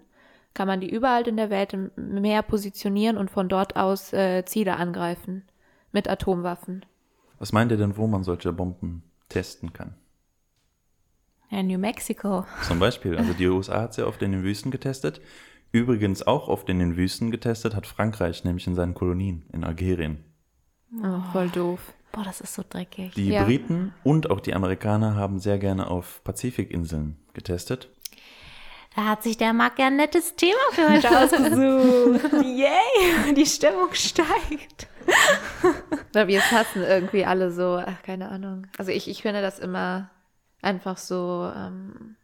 [0.54, 4.46] kann man die überall in der Welt im Meer positionieren und von dort aus äh,
[4.46, 5.44] Ziele angreifen.
[5.92, 6.85] Mit Atomwaffen.
[7.40, 9.96] Was meint ihr denn, wo man solche Bomben testen kann?
[11.50, 12.46] Ja, New Mexico.
[12.62, 15.19] Zum Beispiel, also die USA hat sie oft in den Wüsten getestet.
[15.71, 20.23] Übrigens auch oft in den Wüsten getestet hat Frankreich, nämlich in seinen Kolonien in Algerien.
[21.04, 21.94] Oh, voll doof.
[22.12, 23.13] Boah, das ist so dreckig.
[23.13, 23.43] Die Ja.
[23.43, 27.89] Briten und auch die Amerikaner haben sehr gerne auf Pazifikinseln getestet.
[28.95, 32.33] Da hat sich der Marc ja ein nettes Thema für heute ausgesucht.
[32.43, 34.87] Yay, die Stimmung steigt.
[36.13, 38.67] Weil wir es hassen irgendwie alle so, ach, keine Ahnung.
[38.77, 40.10] Also ich, ich finde das immer
[40.62, 42.15] einfach so ähm,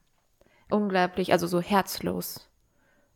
[0.70, 2.50] unglaublich, also so herzlos,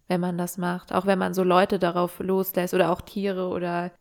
[0.07, 0.93] wenn man das macht.
[0.93, 3.91] Auch wenn man so Leute darauf loslässt oder auch Tiere oder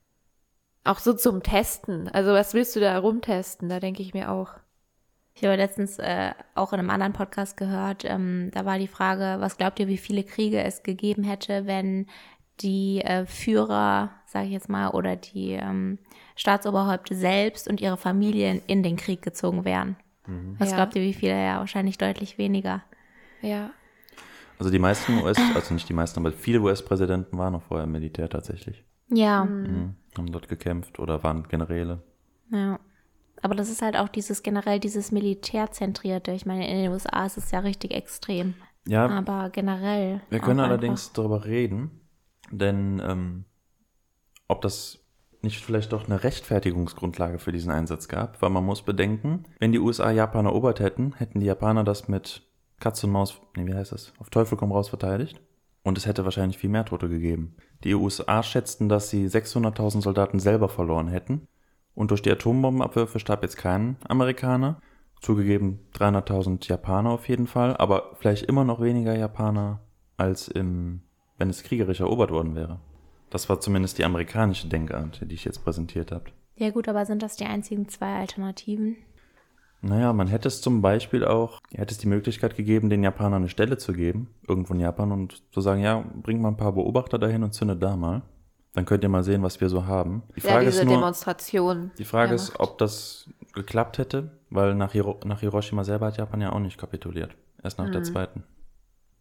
[0.84, 2.08] auch so zum Testen.
[2.08, 3.68] Also was willst du da rumtesten?
[3.68, 4.52] Da denke ich mir auch.
[5.34, 9.36] Ich habe letztens äh, auch in einem anderen Podcast gehört, ähm, da war die Frage,
[9.40, 12.06] was glaubt ihr, wie viele Kriege es gegeben hätte, wenn
[12.60, 15.98] die äh, Führer sage ich jetzt mal, oder die ähm,
[16.36, 19.96] Staatsoberhäupter selbst und ihre Familien in den Krieg gezogen wären.
[20.26, 20.56] Mhm.
[20.58, 20.76] Was ja.
[20.76, 21.32] glaubt ihr, wie viele?
[21.32, 22.82] Ja, wahrscheinlich deutlich weniger.
[23.40, 23.70] Ja.
[24.58, 27.92] Also die meisten US, also nicht die meisten, aber viele US-Präsidenten waren noch vorher im
[27.92, 28.84] Militär tatsächlich.
[29.08, 29.44] Ja.
[29.44, 29.62] Mhm.
[29.62, 29.94] mhm.
[30.16, 32.02] Haben dort gekämpft oder waren Generäle.
[32.50, 32.80] Ja.
[33.40, 36.32] Aber das ist halt auch dieses generell dieses Militärzentrierte.
[36.32, 38.54] Ich meine, in den USA ist es ja richtig extrem.
[38.86, 39.06] Ja.
[39.08, 40.22] Aber generell.
[40.30, 42.00] Wir können allerdings darüber reden,
[42.50, 43.44] denn ähm,
[44.48, 44.98] ob das
[45.42, 49.78] nicht vielleicht doch eine Rechtfertigungsgrundlage für diesen Einsatz gab, weil man muss bedenken, wenn die
[49.78, 52.42] USA Japan erobert hätten, hätten die Japaner das mit
[52.80, 55.40] Katz und Maus, nee, wie heißt das, auf Teufel komm raus verteidigt.
[55.84, 57.56] Und es hätte wahrscheinlich viel mehr Tote gegeben.
[57.84, 61.46] Die USA schätzten, dass sie 600.000 Soldaten selber verloren hätten.
[61.94, 64.80] Und durch die Atombombenabwürfe starb jetzt kein Amerikaner.
[65.20, 69.80] Zugegeben 300.000 Japaner auf jeden Fall, aber vielleicht immer noch weniger Japaner
[70.16, 71.02] als im,
[71.38, 72.78] wenn es kriegerisch erobert worden wäre.
[73.30, 76.26] Das war zumindest die amerikanische Denkart, die ich jetzt präsentiert habe.
[76.56, 78.96] Ja gut, aber sind das die einzigen zwei Alternativen?
[79.80, 83.48] Naja, man hätte es zum Beispiel auch, hätte es die Möglichkeit gegeben, den Japanern eine
[83.48, 87.18] Stelle zu geben, irgendwo in Japan, und zu sagen, ja, bringt mal ein paar Beobachter
[87.18, 88.22] dahin und zündet da mal.
[88.74, 90.22] Dann könnt ihr mal sehen, was wir so haben.
[90.36, 91.90] Die Frage ja, diese ist nur, Demonstration.
[91.98, 96.40] Die Frage ist, ob das geklappt hätte, weil nach, Hiro nach Hiroshima selber hat Japan
[96.40, 97.34] ja auch nicht kapituliert.
[97.62, 97.92] Erst nach mhm.
[97.92, 98.44] der zweiten.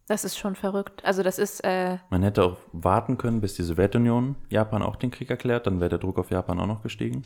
[0.07, 1.03] Das ist schon verrückt.
[1.03, 1.61] Also das ist.
[1.63, 5.79] Äh Man hätte auch warten können, bis die Sowjetunion Japan auch den Krieg erklärt, dann
[5.79, 7.23] wäre der Druck auf Japan auch noch gestiegen.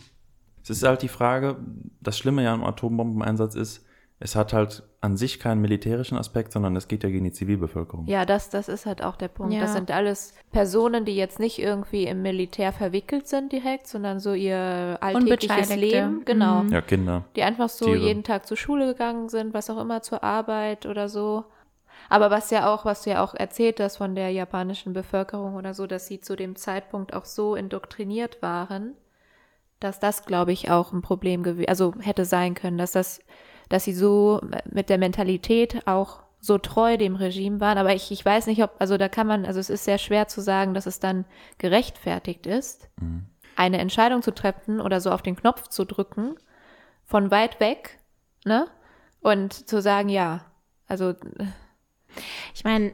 [0.64, 1.58] Es ist halt die Frage,
[2.02, 3.86] das Schlimme ja am Atombombeneinsatz ist,
[4.24, 8.06] es hat halt an sich keinen militärischen Aspekt, sondern es geht ja gegen die Zivilbevölkerung.
[8.06, 9.52] Ja, das, das ist halt auch der Punkt.
[9.52, 9.62] Ja.
[9.62, 14.34] Das sind alles Personen, die jetzt nicht irgendwie im Militär verwickelt sind direkt, sondern so
[14.34, 16.24] ihr alltägliches Leben.
[16.24, 16.62] Genau.
[16.62, 16.72] Mhm.
[16.72, 17.26] Ja, Kinder.
[17.36, 17.98] Die einfach so Tiere.
[17.98, 21.46] jeden Tag zur Schule gegangen sind, was auch immer, zur Arbeit oder so.
[22.08, 25.74] Aber was ja auch, was du ja auch erzählt hast von der japanischen Bevölkerung oder
[25.74, 28.94] so, dass sie zu dem Zeitpunkt auch so indoktriniert waren,
[29.82, 33.20] dass das, glaube ich, auch ein Problem gewesen, also hätte sein können, dass das
[33.72, 37.78] dass sie so mit der Mentalität auch so treu dem Regime waren.
[37.78, 40.28] Aber ich, ich weiß nicht, ob, also da kann man, also es ist sehr schwer
[40.28, 41.26] zu sagen, dass es dann
[41.58, 43.28] gerechtfertigt ist, mhm.
[43.56, 46.36] eine Entscheidung zu treffen oder so auf den Knopf zu drücken,
[47.06, 48.00] von weit weg,
[48.46, 48.68] ne?
[49.22, 50.46] Und zu sagen, ja,
[50.88, 51.14] also.
[52.54, 52.92] Ich meine,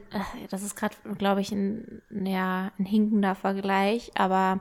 [0.50, 4.60] das ist gerade, glaube ich, ein, ja, ein hinkender Vergleich, aber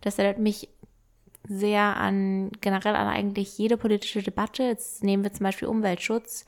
[0.00, 0.70] das erinnert mich
[1.48, 4.62] sehr an generell an eigentlich jede politische Debatte.
[4.64, 6.44] Jetzt nehmen wir zum Beispiel Umweltschutz.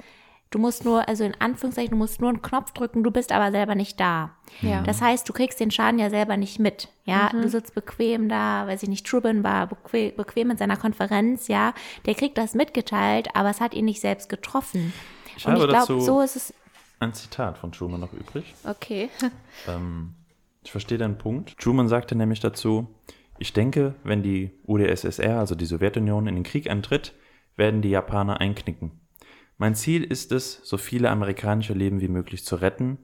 [0.51, 3.53] Du musst nur, also in Anführungszeichen, du musst nur einen Knopf drücken, du bist aber
[3.53, 4.33] selber nicht da.
[4.63, 4.83] Ja.
[4.83, 6.89] Das heißt, du kriegst den Schaden ja selber nicht mit.
[7.05, 7.43] Ja, mhm.
[7.43, 11.73] du sitzt bequem da, weiß ich nicht, Trubin war bequem, bequem in seiner Konferenz, ja.
[12.05, 14.93] Der kriegt das mitgeteilt, aber es hat ihn nicht selbst getroffen.
[15.37, 16.53] Ich Und ich glaube, so ist es.
[16.99, 18.53] Ein Zitat von Truman noch übrig.
[18.65, 19.09] Okay.
[19.69, 20.15] Ähm,
[20.65, 21.59] ich verstehe deinen Punkt.
[21.59, 22.89] Truman sagte nämlich dazu,
[23.41, 27.15] ich denke, wenn die UdSSR, also die Sowjetunion, in den Krieg eintritt,
[27.57, 28.93] werden die Japaner einknicken.
[29.57, 32.99] Mein Ziel ist es, so viele amerikanische Leben wie möglich zu retten,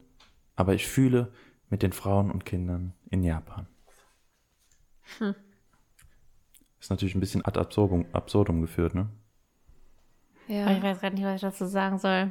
[0.54, 1.32] aber ich fühle
[1.70, 3.66] mit den Frauen und Kindern in Japan.
[5.18, 5.34] Hm.
[6.78, 9.08] Ist natürlich ein bisschen ad absurdum, absurdum geführt, ne?
[10.48, 10.70] Ja.
[10.70, 12.30] ich weiß gar nicht, was ich dazu sagen soll.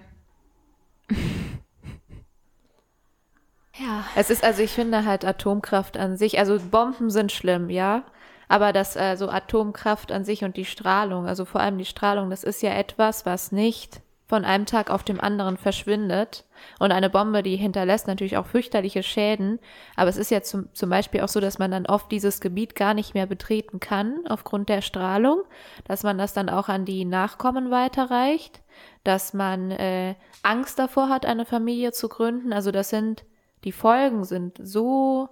[3.78, 4.05] Ja.
[4.15, 8.03] Es ist also, ich finde halt Atomkraft an sich, also Bomben sind schlimm, ja.
[8.47, 12.43] Aber das, also Atomkraft an sich und die Strahlung, also vor allem die Strahlung, das
[12.43, 16.45] ist ja etwas, was nicht von einem Tag auf dem anderen verschwindet.
[16.80, 19.59] Und eine Bombe, die hinterlässt natürlich auch fürchterliche Schäden.
[19.95, 22.76] Aber es ist ja zum, zum Beispiel auch so, dass man dann oft dieses Gebiet
[22.76, 25.43] gar nicht mehr betreten kann aufgrund der Strahlung,
[25.88, 28.63] dass man das dann auch an die Nachkommen weiterreicht,
[29.03, 32.51] dass man äh, Angst davor hat, eine Familie zu gründen.
[32.51, 33.26] Also das sind
[33.66, 35.30] die Folgen sind so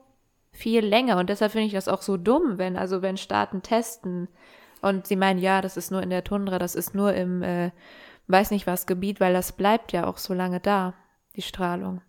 [0.51, 4.27] viel länger und deshalb finde ich das auch so dumm, wenn also wenn Staaten testen
[4.81, 7.71] und sie meinen, ja, das ist nur in der Tundra, das ist nur im äh,
[8.27, 10.93] weiß nicht was Gebiet, weil das bleibt ja auch so lange da,
[11.35, 12.01] die Strahlung.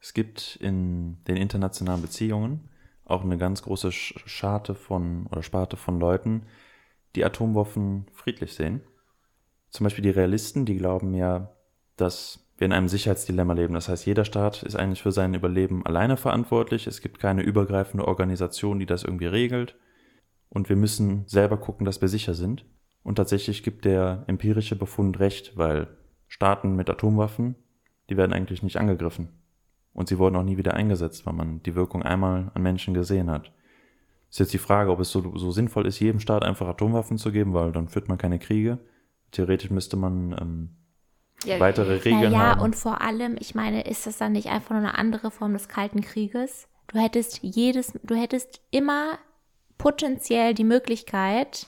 [0.00, 2.68] Es gibt in den internationalen Beziehungen
[3.04, 6.46] auch eine ganz große Scharte von oder Sparte von Leuten,
[7.16, 8.82] die Atomwaffen friedlich sehen.
[9.70, 11.54] Zum Beispiel die Realisten, die glauben ja,
[11.96, 13.74] dass wir in einem Sicherheitsdilemma leben.
[13.74, 16.86] Das heißt, jeder Staat ist eigentlich für sein Überleben alleine verantwortlich.
[16.86, 19.76] Es gibt keine übergreifende Organisation, die das irgendwie regelt.
[20.48, 22.64] Und wir müssen selber gucken, dass wir sicher sind.
[23.02, 25.88] Und tatsächlich gibt der empirische Befund recht, weil
[26.28, 27.56] Staaten mit Atomwaffen,
[28.08, 29.28] die werden eigentlich nicht angegriffen.
[29.92, 33.30] Und sie wurden auch nie wieder eingesetzt, weil man die Wirkung einmal an Menschen gesehen
[33.30, 33.52] hat.
[34.30, 37.30] Ist jetzt die Frage, ob es so, so sinnvoll ist, jedem Staat einfach Atomwaffen zu
[37.30, 38.78] geben, weil dann führt man keine Kriege.
[39.30, 40.70] Theoretisch müsste man ähm,
[41.46, 42.58] ja, weitere Regeln ja, haben.
[42.58, 45.52] Ja, und vor allem, ich meine, ist das dann nicht einfach nur eine andere Form
[45.52, 46.68] des Kalten Krieges?
[46.88, 49.18] Du hättest jedes, du hättest immer
[49.78, 51.66] potenziell die Möglichkeit,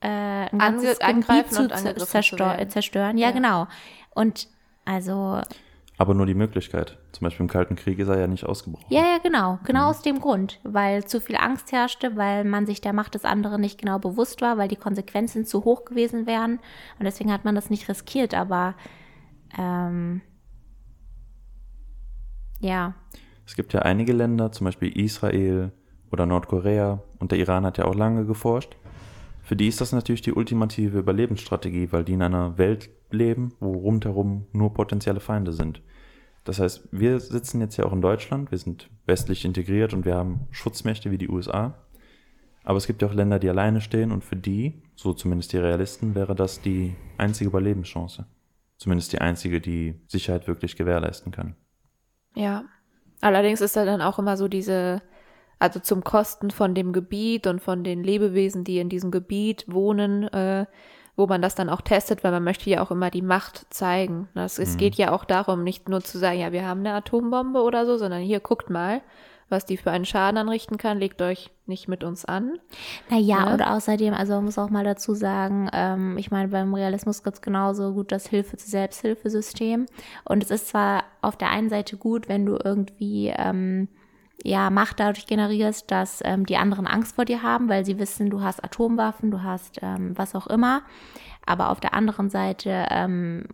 [0.00, 3.18] äh, ein ganzes Gebiet angreifen zu zerstör zerstören.
[3.18, 3.32] Ja, Ja.
[3.32, 3.66] genau.
[4.14, 4.48] Und
[4.84, 5.40] also,
[5.98, 6.96] Aber nur die Möglichkeit.
[7.12, 8.86] Zum Beispiel im Kalten Krieg ist er ja nicht ausgebrochen.
[8.88, 9.58] ja, ja, genau.
[9.64, 10.58] Genau aus dem Grund.
[10.62, 14.40] Weil zu viel Angst herrschte, weil man sich der Macht des anderen nicht genau bewusst
[14.40, 16.52] war, weil die Konsequenzen zu hoch gewesen wären.
[16.98, 18.32] Und deswegen hat man das nicht riskiert.
[18.34, 18.74] Aber,
[19.58, 20.20] ähm,
[22.60, 22.94] ja,
[23.46, 25.72] Es gibt ja einige Länder, zum Beispiel Israel
[26.12, 28.76] oder Nordkorea und der Iran hat ja auch lange geforscht.
[29.42, 33.72] Für die ist das natürlich die ultimative Überlebensstrategie, weil die in einer Welt leben, wo
[33.72, 35.82] rundherum nur potenzielle Feinde sind.
[36.44, 40.14] Das heißt, wir sitzen jetzt ja auch in Deutschland, wir sind westlich integriert und wir
[40.14, 41.74] haben Schutzmächte wie die USA.
[42.62, 45.58] Aber es gibt ja auch Länder, die alleine stehen und für die, so zumindest die
[45.58, 48.26] Realisten, wäre das die einzige Überlebenschance.
[48.80, 51.54] Zumindest die einzige, die Sicherheit wirklich gewährleisten kann.
[52.34, 52.64] Ja.
[53.20, 55.02] Allerdings ist da dann auch immer so diese,
[55.58, 60.22] also zum Kosten von dem Gebiet und von den Lebewesen, die in diesem Gebiet wohnen,
[60.28, 60.64] äh,
[61.14, 64.30] wo man das dann auch testet, weil man möchte ja auch immer die Macht zeigen.
[64.34, 67.60] Das, Es geht ja auch darum, nicht nur zu sagen, ja, wir haben eine Atombombe
[67.60, 69.02] oder so, sondern hier guckt mal,
[69.50, 72.58] was die für einen Schaden anrichten kann, legt euch nicht mit uns an.
[73.10, 73.52] Naja, Ne?
[73.54, 77.36] und außerdem, also man muss auch mal dazu sagen, ähm, ich meine, beim Realismus gibt
[77.36, 79.86] es genauso gut das Hilfe zu Selbsthilfesystem.
[80.24, 83.88] Und es ist zwar auf der einen Seite gut, wenn du irgendwie ähm,
[84.42, 88.30] ja, Macht dadurch generierst, dass ähm, die anderen Angst vor dir haben, weil sie wissen,
[88.30, 90.82] du hast Atomwaffen, du hast ähm, was auch immer.
[91.44, 93.44] Aber auf der anderen Seite, ähm,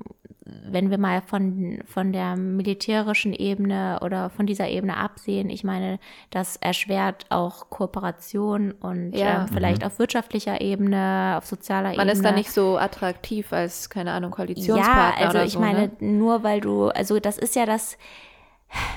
[0.70, 5.98] wenn wir mal von, von der militärischen Ebene oder von dieser Ebene absehen, ich meine,
[6.30, 9.42] das erschwert auch Kooperation und Ja.
[9.42, 12.04] ähm, vielleicht auf wirtschaftlicher Ebene, auf sozialer Ebene.
[12.04, 15.60] Man ist da nicht so attraktiv als, keine Ahnung, Ja, Koalitionspartner also oder ich so,
[15.60, 15.90] meine, ne?
[16.00, 17.98] nur weil du, also das ist ja das,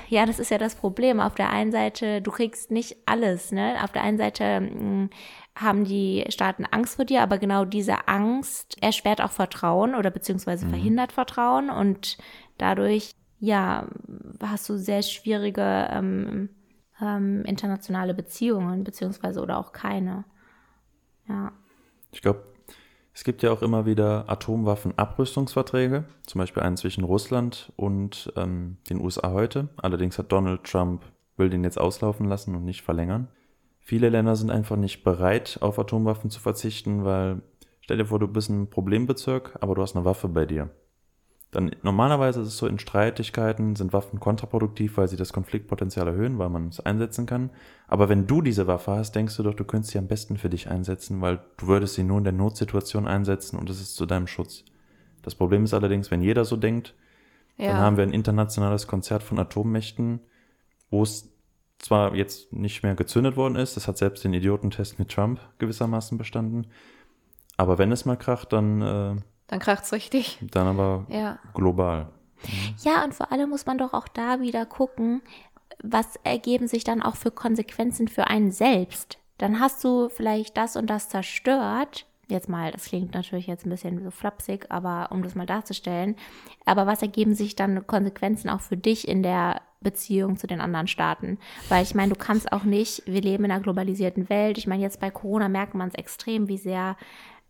[0.08, 1.20] ja, das ist ja das Problem.
[1.20, 3.76] Auf der einen Seite, du kriegst nicht alles, ne?
[3.84, 5.10] Auf der einen Seite mh,
[5.60, 10.68] haben die Staaten Angst vor dir, aber genau diese Angst erschwert auch Vertrauen oder beziehungsweise
[10.68, 12.18] verhindert Vertrauen und
[12.58, 13.88] dadurch, ja,
[14.42, 16.50] hast du sehr schwierige ähm,
[17.02, 20.24] ähm, internationale Beziehungen, beziehungsweise oder auch keine.
[21.28, 21.52] Ja.
[22.12, 22.44] Ich glaube,
[23.14, 29.02] es gibt ja auch immer wieder Atomwaffenabrüstungsverträge, zum Beispiel einen zwischen Russland und ähm, den
[29.02, 29.68] USA heute.
[29.76, 31.04] Allerdings hat Donald Trump,
[31.36, 33.28] will den jetzt auslaufen lassen und nicht verlängern.
[33.80, 37.42] Viele Länder sind einfach nicht bereit, auf Atomwaffen zu verzichten, weil
[37.82, 40.70] stell dir vor, du bist ein Problembezirk, aber du hast eine Waffe bei dir.
[41.52, 46.38] Dann normalerweise ist es so, in Streitigkeiten sind Waffen kontraproduktiv, weil sie das Konfliktpotenzial erhöhen,
[46.38, 47.50] weil man es einsetzen kann.
[47.88, 50.50] Aber wenn du diese Waffe hast, denkst du doch, du könntest sie am besten für
[50.50, 54.06] dich einsetzen, weil du würdest sie nur in der Notsituation einsetzen und es ist zu
[54.06, 54.64] deinem Schutz.
[55.24, 56.94] Das Problem ist allerdings, wenn jeder so denkt,
[57.58, 57.70] Ja.
[57.74, 60.20] dann haben wir ein internationales Konzert von Atommächten,
[60.92, 61.32] wo es
[61.80, 66.18] zwar jetzt nicht mehr gezündet worden ist, das hat selbst den Idiotentest mit Trump gewissermaßen
[66.18, 66.68] bestanden,
[67.58, 69.16] aber wenn es mal kracht, dann, äh,
[69.48, 70.38] Dann kracht's richtig.
[70.52, 71.40] dann aber Ja.
[71.54, 72.10] global.
[72.84, 75.22] Ja, und vor allem muss man doch auch da wieder gucken,
[75.84, 79.18] was ergeben sich dann auch für Konsequenzen für einen selbst.
[79.38, 82.06] Dann hast du vielleicht das und das zerstört.
[82.28, 86.16] Jetzt mal, das klingt natürlich jetzt ein bisschen so flapsig, aber um das mal darzustellen.
[86.66, 90.88] Aber was ergeben sich dann Konsequenzen auch für dich in der Beziehung zu den anderen
[90.88, 91.38] Staaten?
[91.70, 94.58] Weil ich meine, du kannst auch nicht, wir leben in einer globalisierten Welt.
[94.58, 96.96] Ich meine, jetzt bei Corona merkt man es extrem, wie sehr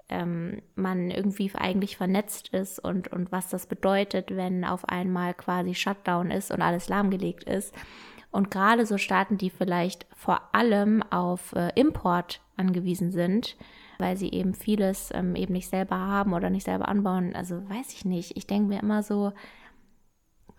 [0.09, 5.75] ähm, man irgendwie eigentlich vernetzt ist und, und was das bedeutet, wenn auf einmal quasi
[5.75, 7.73] Shutdown ist und alles lahmgelegt ist.
[8.31, 13.55] Und gerade so Staaten, die vielleicht vor allem auf äh, Import angewiesen sind,
[13.97, 17.93] weil sie eben vieles ähm, eben nicht selber haben oder nicht selber anbauen, also weiß
[17.93, 18.37] ich nicht.
[18.37, 19.33] Ich denke mir immer so,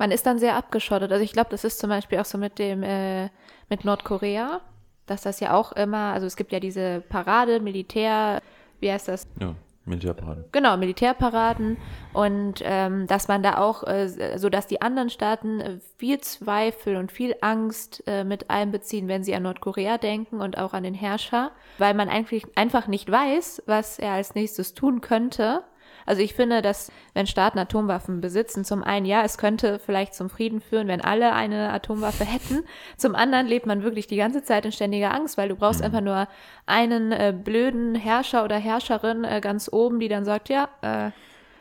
[0.00, 1.12] Man ist dann sehr abgeschottet.
[1.12, 3.28] Also ich glaube, das ist zum Beispiel auch so mit dem, äh,
[3.68, 4.62] mit Nordkorea,
[5.04, 8.40] dass das ja auch immer, also es gibt ja diese Parade, Militär,
[8.80, 9.28] wie heißt das?
[9.38, 10.48] Ja, Militärparade.
[10.52, 11.76] Genau, Militärparaden
[12.14, 16.96] und ähm, dass man da auch, äh, so dass die anderen Staaten äh, viel Zweifel
[16.96, 20.94] und viel Angst äh, mit einbeziehen, wenn sie an Nordkorea denken und auch an den
[20.94, 25.62] Herrscher, weil man eigentlich einfach nicht weiß, was er als nächstes tun könnte.
[26.10, 30.28] Also ich finde, dass wenn Staaten Atomwaffen besitzen, zum einen ja, es könnte vielleicht zum
[30.28, 32.64] Frieden führen, wenn alle eine Atomwaffe hätten.
[32.96, 36.00] Zum anderen lebt man wirklich die ganze Zeit in ständiger Angst, weil du brauchst einfach
[36.00, 36.26] nur
[36.66, 40.86] einen äh, blöden Herrscher oder Herrscherin äh, ganz oben, die dann sagt, ja, äh,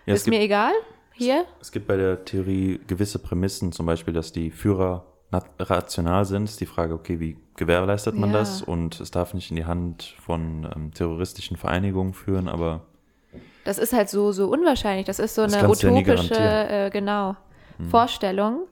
[0.08, 0.72] Ja, ist gibt, mir egal,
[1.14, 1.45] hier.
[1.62, 5.06] es gibt bei der Theorie gewisse Prämissen, zum Beispiel, dass die Führer
[5.60, 6.45] rational sind.
[6.45, 8.39] Ist die Frage, okay, wie gewährleistet man Ja.
[8.39, 8.64] das?
[8.64, 12.88] Und es darf nicht in die Hand von ähm, terroristischen Vereinigungen führen, aber
[13.66, 15.06] Das ist halt so, so unwahrscheinlich.
[15.06, 16.04] Das ist so Das eine ja utopische,
[16.34, 16.70] garantieren.
[16.70, 17.36] äh, genau,
[17.90, 18.68] Vorstellung.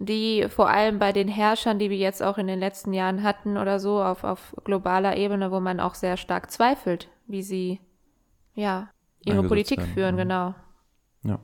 [0.00, 3.56] die vor allem bei den Herrschern, die wir jetzt auch in den letzten Jahren hatten
[3.56, 7.80] oder so, auf, auf globaler Ebene, wo man auch sehr stark zweifelt, wie sie
[8.54, 8.90] ja
[9.24, 10.22] ihre Politik werden, führen, ja.
[10.24, 10.54] genau.
[11.24, 11.38] Ja.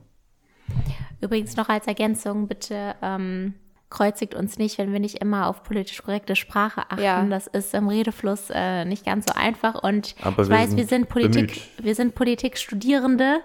[1.21, 3.55] Übrigens noch als Ergänzung, bitte ähm,
[3.95, 7.01] kreuzigt uns nicht, wenn wir nicht immer auf politisch korrekte Sprache achten.
[7.01, 7.23] Ja.
[7.25, 9.81] Das ist im Redefluss äh, nicht ganz so einfach.
[9.81, 11.69] Und Aber ich wir weiß, wir sind Politik, bemüht.
[11.77, 13.39] wir sind Politikstudierende.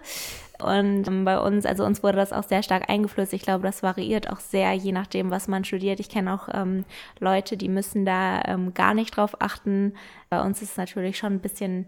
[0.61, 3.33] Und ähm, bei uns, also uns wurde das auch sehr stark eingeflößt.
[3.33, 6.01] Ich glaube, das variiert auch sehr, je nachdem, was man studiert.
[6.01, 6.85] Ich kenne auch ähm,
[7.21, 9.95] Leute, die müssen da ähm, gar nicht drauf achten.
[10.31, 11.87] Bei uns ist es natürlich schon ein bisschen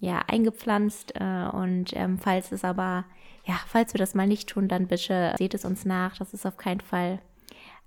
[0.00, 1.14] ja eingepflanzt.
[1.14, 3.04] Äh, und ähm, falls es aber
[3.46, 6.16] ja, falls wir das mal nicht tun, dann bitte seht es uns nach.
[6.18, 7.20] Das ist auf keinen Fall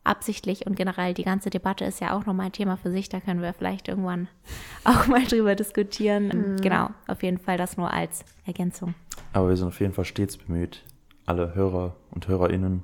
[0.03, 3.09] absichtlich und generell die ganze Debatte ist ja auch nochmal ein Thema für sich.
[3.09, 4.27] Da können wir vielleicht irgendwann
[4.83, 6.27] auch mal drüber diskutieren.
[6.27, 6.61] Mhm.
[6.61, 8.95] Genau, auf jeden Fall das nur als Ergänzung.
[9.31, 10.83] Aber wir sind auf jeden Fall stets bemüht,
[11.25, 12.83] alle Hörer und Hörerinnen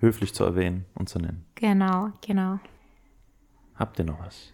[0.00, 1.44] höflich zu erwähnen und zu nennen.
[1.54, 2.58] Genau, genau.
[3.76, 4.53] Habt ihr noch was?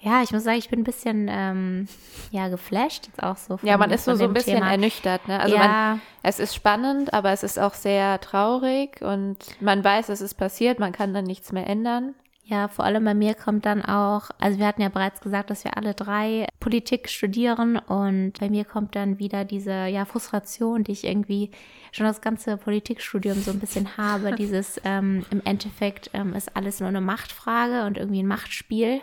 [0.00, 1.88] Ja, ich muss sagen, ich bin ein bisschen ähm,
[2.30, 3.56] ja geflasht jetzt auch so.
[3.56, 4.70] Von, ja, man ist so, so ein bisschen Thema.
[4.70, 5.26] ernüchtert.
[5.26, 5.40] Ne?
[5.40, 5.66] Also ja.
[5.66, 10.34] man, es ist spannend, aber es ist auch sehr traurig und man weiß, es ist
[10.34, 12.14] passiert, man kann dann nichts mehr ändern.
[12.44, 15.64] Ja, vor allem bei mir kommt dann auch, also wir hatten ja bereits gesagt, dass
[15.64, 20.92] wir alle drei Politik studieren und bei mir kommt dann wieder diese ja, Frustration, die
[20.92, 21.50] ich irgendwie
[21.92, 24.34] schon das ganze Politikstudium so ein bisschen habe.
[24.38, 29.02] Dieses ähm, im Endeffekt ähm, ist alles nur eine Machtfrage und irgendwie ein Machtspiel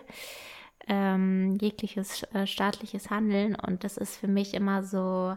[0.88, 3.56] ähm, jegliches äh, staatliches Handeln.
[3.56, 5.36] Und das ist für mich immer so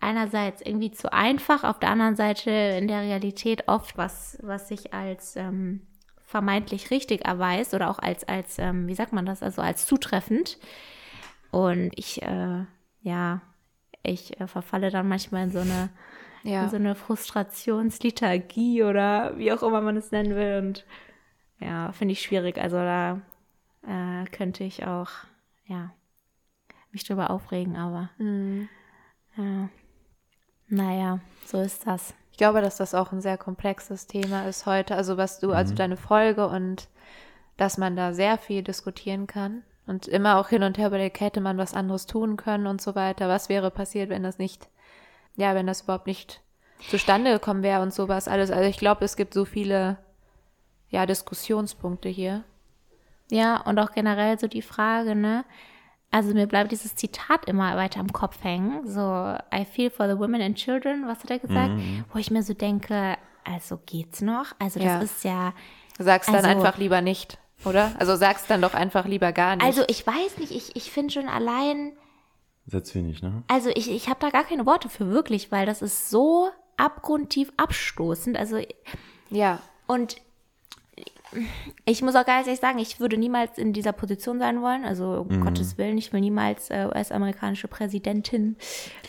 [0.00, 4.92] einerseits irgendwie zu einfach, auf der anderen Seite in der Realität oft was, was sich
[4.92, 5.82] als ähm,
[6.26, 10.58] vermeintlich richtig erweist oder auch als, als ähm, wie sagt man das, also als zutreffend.
[11.50, 12.64] Und ich, äh,
[13.02, 13.40] ja,
[14.02, 15.90] ich äh, verfalle dann manchmal in so eine,
[16.42, 16.64] ja.
[16.64, 20.58] in so eine Frustrationsliturgie oder wie auch immer man es nennen will.
[20.58, 20.84] Und
[21.60, 22.58] ja, finde ich schwierig.
[22.58, 23.20] Also da
[23.86, 25.10] äh, könnte ich auch,
[25.66, 25.92] ja,
[26.92, 28.68] mich drüber aufregen, aber mhm.
[29.36, 29.68] ja,
[30.68, 32.14] naja, so ist das.
[32.30, 34.96] Ich glaube, dass das auch ein sehr komplexes Thema ist heute.
[34.96, 35.56] Also was du, also mhm.
[35.56, 36.88] also deine Folge und
[37.56, 41.40] dass man da sehr viel diskutieren kann und immer auch hin und her überlegt, hätte
[41.40, 43.28] man was anderes tun können und so weiter.
[43.28, 44.68] Was wäre passiert, wenn das nicht,
[45.36, 46.40] ja, wenn das überhaupt nicht
[46.88, 48.50] zustande gekommen wäre und sowas alles.
[48.50, 49.98] Also ich glaube, es gibt so viele,
[50.88, 52.44] ja, Diskussionspunkte hier.
[53.30, 55.44] Ja, und auch generell so die Frage, ne?
[56.10, 58.86] Also mir bleibt dieses Zitat immer weiter im Kopf hängen.
[58.86, 61.72] So, I feel for the women and children, was hat er gesagt?
[61.72, 62.04] Mhm.
[62.12, 64.52] Wo ich mir so denke, also geht's noch?
[64.60, 64.98] Also das ja.
[65.00, 65.54] ist ja.
[65.98, 67.92] Sag's also, dann einfach lieber nicht, oder?
[67.98, 69.64] Also sag's dann doch einfach lieber gar nicht.
[69.64, 71.92] Also ich weiß nicht, ich, ich finde schon allein.
[72.66, 73.42] Sehr wenig, ne?
[73.48, 77.52] Also ich, ich habe da gar keine Worte für wirklich, weil das ist so abgrundtief
[77.56, 78.36] abstoßend.
[78.36, 78.60] Also.
[79.30, 79.58] Ja.
[79.86, 80.16] Und
[81.84, 84.84] ich muss auch ganz ehrlich sagen, ich würde niemals in dieser Position sein wollen.
[84.84, 85.40] Also um mhm.
[85.42, 88.56] Gottes Willen, ich will niemals äh, US-amerikanische Präsidentin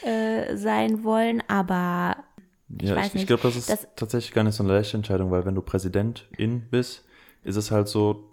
[0.03, 2.17] äh, sein wollen, aber
[2.77, 5.31] ich ja, ich, ich glaube, das ist das, tatsächlich gar nicht so eine leichte Entscheidung,
[5.31, 7.05] weil wenn du Präsidentin bist,
[7.43, 8.29] ist es halt so,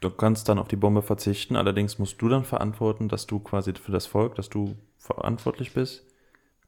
[0.00, 3.74] du kannst dann auf die Bombe verzichten, allerdings musst du dann verantworten, dass du quasi
[3.74, 6.04] für das Volk, dass du verantwortlich bist.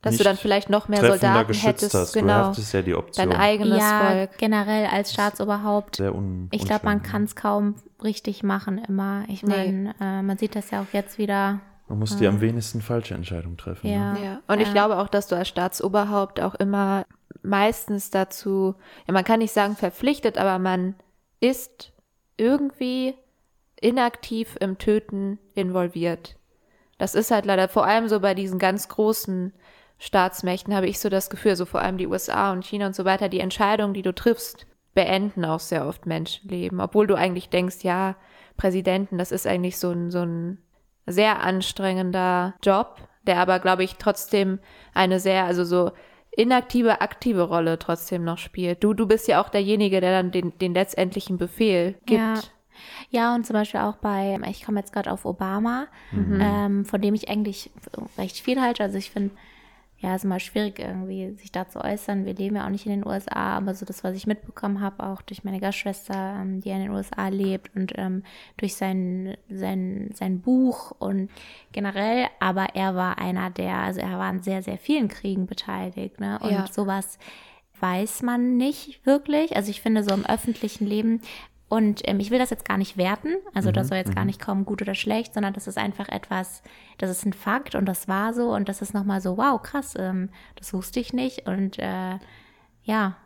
[0.02, 2.12] Dass du dann vielleicht noch mehr Soldaten hättest, hast.
[2.12, 2.52] genau.
[2.52, 3.30] Du ja die Option.
[3.30, 4.38] Dein eigenes ja, Volk.
[4.38, 5.96] generell als Staatsoberhaupt.
[5.96, 9.24] Sehr un ich glaube, man kann es kaum richtig machen immer.
[9.28, 9.90] Ich meine, nee.
[10.00, 11.60] äh, man sieht das ja auch jetzt wieder.
[11.88, 13.88] Man muss äh, die am wenigsten falsche Entscheidung treffen.
[13.88, 14.12] Ja.
[14.12, 14.24] Ne?
[14.24, 14.40] ja.
[14.46, 14.66] Und ja.
[14.66, 17.04] ich glaube auch, dass du als Staatsoberhaupt auch immer
[17.42, 18.76] meistens dazu,
[19.06, 20.94] ja, man kann nicht sagen verpflichtet, aber man
[21.40, 21.92] ist
[22.36, 23.14] irgendwie
[23.80, 26.36] inaktiv im Töten involviert.
[26.98, 29.52] Das ist halt leider vor allem so bei diesen ganz großen
[29.98, 33.04] Staatsmächten habe ich so das Gefühl, so vor allem die USA und China und so
[33.04, 36.80] weiter, die Entscheidungen, die du triffst, beenden auch sehr oft Menschenleben.
[36.80, 38.16] Obwohl du eigentlich denkst, ja,
[38.56, 40.58] Präsidenten, das ist eigentlich so ein, so ein
[41.06, 44.58] sehr anstrengender Job, der aber, glaube ich, trotzdem
[44.94, 45.92] eine sehr, also so
[46.30, 48.84] inaktive, aktive Rolle trotzdem noch spielt.
[48.84, 52.20] Du, du bist ja auch derjenige, der dann den, den letztendlichen Befehl gibt.
[52.20, 52.34] Ja.
[53.10, 56.38] Ja, und zum Beispiel auch bei, ich komme jetzt gerade auf Obama, mhm.
[56.40, 57.72] ähm, von dem ich eigentlich
[58.16, 58.84] recht viel halte.
[58.84, 59.34] Also ich finde,
[60.00, 62.24] ja, ist immer schwierig irgendwie, sich da zu äußern.
[62.24, 65.02] Wir leben ja auch nicht in den USA, aber so das, was ich mitbekommen habe,
[65.04, 68.22] auch durch meine Gastschwester, ähm, die in den USA lebt und ähm,
[68.58, 71.30] durch sein, sein, sein Buch und
[71.72, 76.20] generell, aber er war einer der, also er war an sehr, sehr vielen Kriegen beteiligt,
[76.20, 76.38] ne?
[76.40, 76.66] Und ja.
[76.70, 77.18] sowas
[77.80, 79.56] weiß man nicht wirklich.
[79.56, 81.20] Also ich finde, so im öffentlichen Leben
[81.68, 84.22] und ähm, ich will das jetzt gar nicht werten, also mhm, das soll jetzt gar
[84.22, 84.28] mhm.
[84.28, 86.62] nicht kommen, gut oder schlecht, sondern das ist einfach etwas,
[86.98, 89.94] das ist ein Fakt und das war so und das ist nochmal so, wow, krass,
[89.98, 92.18] ähm, das wusste ich nicht und äh,
[92.84, 93.16] ja,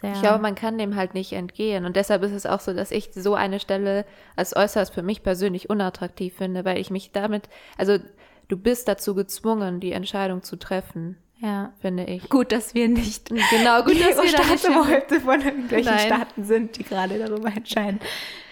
[0.00, 0.12] sehr.
[0.12, 1.84] Ich glaube, man kann dem halt nicht entgehen.
[1.84, 4.04] Und deshalb ist es auch so, dass ich so eine Stelle
[4.36, 7.98] als äußerst für mich persönlich unattraktiv finde, weil ich mich damit, also
[8.46, 11.72] du bist dazu gezwungen, die Entscheidung zu treffen, ja.
[11.80, 12.28] finde ich.
[12.28, 16.06] Gut, dass wir nicht Genau, gut, dass wir da nicht Staatsoberhäupter von irgendwelchen Nein.
[16.06, 18.00] Staaten sind, die gerade darüber entscheiden.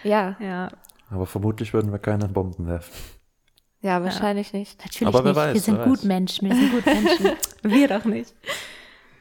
[0.04, 0.70] Ja, Ja,
[1.10, 2.92] Aber vermutlich würden wir keine Bomben werfen.
[3.82, 4.78] ja, wahrscheinlich nicht.
[4.84, 5.36] natürlich Aber wer nicht.
[5.36, 6.04] wir weiß, sind wer gut weiß.
[6.04, 6.48] Menschen.
[6.48, 7.30] Wir sind gut Menschen.
[7.62, 8.34] wir doch nicht.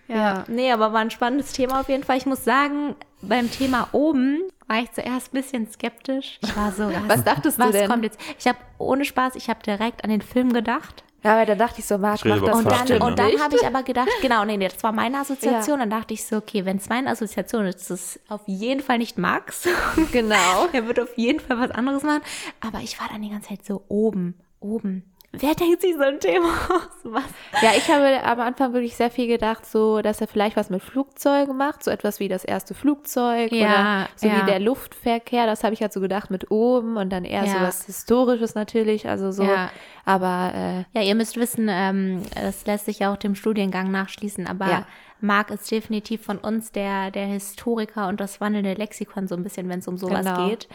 [0.07, 0.15] Ja.
[0.15, 0.43] Ja.
[0.47, 2.17] Nee, aber war ein spannendes Thema auf jeden Fall.
[2.17, 6.37] Ich muss sagen, beim Thema oben war ich zuerst ein bisschen skeptisch.
[6.43, 7.89] Ich war so, Was dachtest du was denn?
[7.89, 8.19] kommt jetzt?
[8.37, 11.03] Ich habe ohne Spaß, ich habe direkt an den Film gedacht.
[11.25, 13.15] Ja, weil da dachte ich so, Marc, mach das Und dann, Fashion, und ne?
[13.15, 15.79] dann habe ich aber gedacht, genau, nee, nee, das war meine Assoziation.
[15.79, 18.99] Dann dachte ich so, okay, wenn es meine Assoziation ist, ist es auf jeden Fall
[18.99, 19.67] nicht Max.
[20.11, 20.67] Genau.
[20.71, 22.21] er wird auf jeden Fall was anderes machen.
[22.61, 25.14] Aber ich war dann die ganze Zeit so oben, oben.
[25.39, 26.89] Wer denkt sich so ein Thema aus?
[27.03, 27.23] Was?
[27.61, 30.81] Ja, ich habe am Anfang wirklich sehr viel gedacht, so, dass er vielleicht was mit
[30.81, 34.41] Flugzeugen macht, so etwas wie das erste Flugzeug Ja, oder so ja.
[34.41, 35.45] wie der Luftverkehr.
[35.45, 37.61] Das habe ich halt so gedacht mit oben und dann eher so Ja.
[37.63, 39.43] was Historisches natürlich, also so.
[39.43, 39.69] Ja.
[40.05, 44.47] Aber äh, Ja, ihr müsst wissen, ähm, das lässt sich ja auch dem Studiengang nachschließen,
[44.47, 44.85] aber Ja.
[45.21, 49.69] Marc ist definitiv von uns der, der Historiker und das wandelnde Lexikon so ein bisschen,
[49.69, 50.49] wenn es um sowas Genau.
[50.49, 50.67] geht.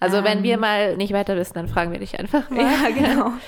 [0.00, 0.44] also wenn Ähm.
[0.44, 2.60] wir mal nicht weiter wissen, dann fragen wir dich einfach mal.
[2.60, 3.32] Ja, genau.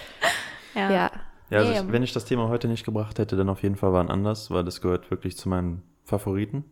[0.76, 0.90] Ja.
[0.90, 1.10] Ja.
[1.48, 3.92] Ja, also ich, wenn ich das Thema heute nicht gebracht hätte, dann auf jeden Fall
[3.92, 6.64] wann anders, weil das gehört wirklich zu meinen Favoriten.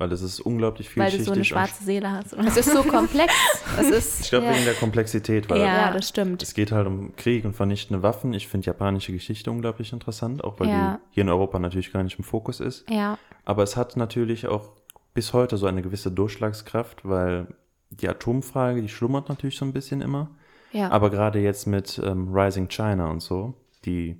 [0.00, 1.26] Weil es ist unglaublich Weil du vielschichtig.
[1.26, 2.32] so eine schwarze Seele hast.
[2.32, 3.34] Es ist so komplex.
[3.80, 4.54] Es ist, ich glaube ja.
[4.54, 5.90] wegen der Komplexität, weil Ja, Ja.
[5.92, 6.40] das stimmt.
[6.44, 8.32] es geht halt um Krieg und vernichtende Waffen.
[8.32, 11.00] Ich finde japanische Geschichte unglaublich interessant, auch weil Ja.
[11.10, 12.88] die hier in Europa natürlich gar nicht im Fokus ist.
[12.88, 14.70] Ja, Aber es hat natürlich auch
[15.14, 17.48] bis heute so eine gewisse Durchschlagskraft, weil
[17.90, 20.30] die Atomfrage, die schlummert natürlich so ein bisschen immer.
[20.72, 20.90] Ja.
[20.90, 23.54] Aber gerade jetzt mit ähm, Rising China und so,
[23.84, 24.16] die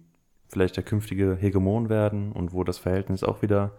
[0.49, 3.73] vielleicht der künftige Hegemon werden und wo das Verhältnis auch wieder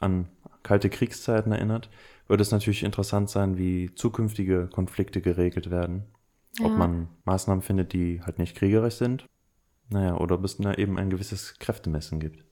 [0.00, 0.28] an
[0.62, 1.88] kalte Kriegszeiten erinnert,
[2.26, 6.04] wird es natürlich interessant sein, wie zukünftige Konflikte geregelt werden.
[6.60, 6.76] Ob Ja.
[6.76, 9.24] man Maßnahmen findet, die halt nicht kriegerisch sind.
[9.88, 12.44] Naja, oder ob es da eben ein gewisses Kräftemessen gibt.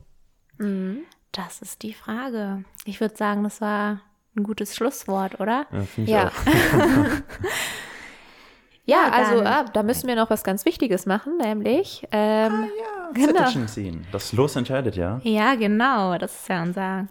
[0.58, 1.00] Mhm.
[1.32, 2.64] das ist die Frage.
[2.86, 4.00] Ich würde sagen, das war
[4.34, 5.66] ein gutes Schlusswort, oder?
[5.70, 6.32] Ja, finde ich Ja.
[8.86, 12.68] Ja, Ja, also ah, da müssen wir noch was ganz Wichtiges machen, nämlich ähm,
[13.14, 13.32] genau.
[13.32, 14.06] Zettelchen ziehen.
[14.12, 15.20] Das Los entscheidet ja.
[15.24, 16.16] Ja, genau.
[16.18, 17.06] Das ist ja unser.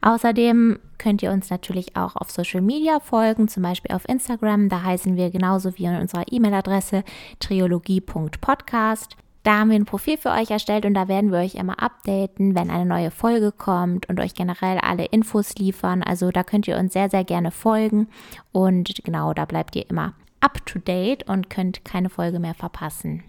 [0.00, 4.70] Außerdem könnt ihr uns natürlich auch auf Social Media folgen, zum Beispiel auf Instagram.
[4.70, 7.04] Da heißen wir genauso wie in unserer E-Mail-Adresse
[7.40, 9.18] triologie.podcast.
[9.46, 12.56] Da haben wir ein Profil für euch erstellt und da werden wir euch immer updaten,
[12.56, 16.02] wenn eine neue Folge kommt und euch generell alle Infos liefern.
[16.02, 18.08] Also da könnt ihr uns sehr, sehr gerne folgen
[18.50, 23.22] und genau, da bleibt ihr immer up to date und könnt keine Folge mehr verpassen.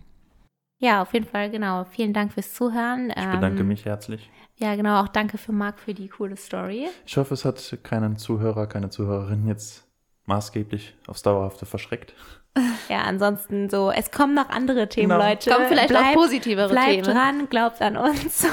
[0.80, 1.84] Ja, auf jeden Fall, genau.
[1.84, 3.12] Vielen Dank fürs Zuhören.
[3.12, 4.28] Ich bedanke Ähm, mich herzlich.
[4.56, 5.04] Ja, genau.
[5.04, 6.88] Auch danke für Marc für die coole Story.
[7.06, 9.86] Ich hoffe, es hat keinen Zuhörer, keine Zuhörerin jetzt
[10.26, 12.16] maßgeblich aufs Dauerhafte verschreckt.
[12.90, 15.24] Ja, ansonsten so, es kommen noch andere Themen, Genau.
[15.24, 15.50] Leute.
[15.52, 17.04] Kommen vielleicht auch positivere bleibt Themen.
[17.04, 18.48] dran, glaubt an uns.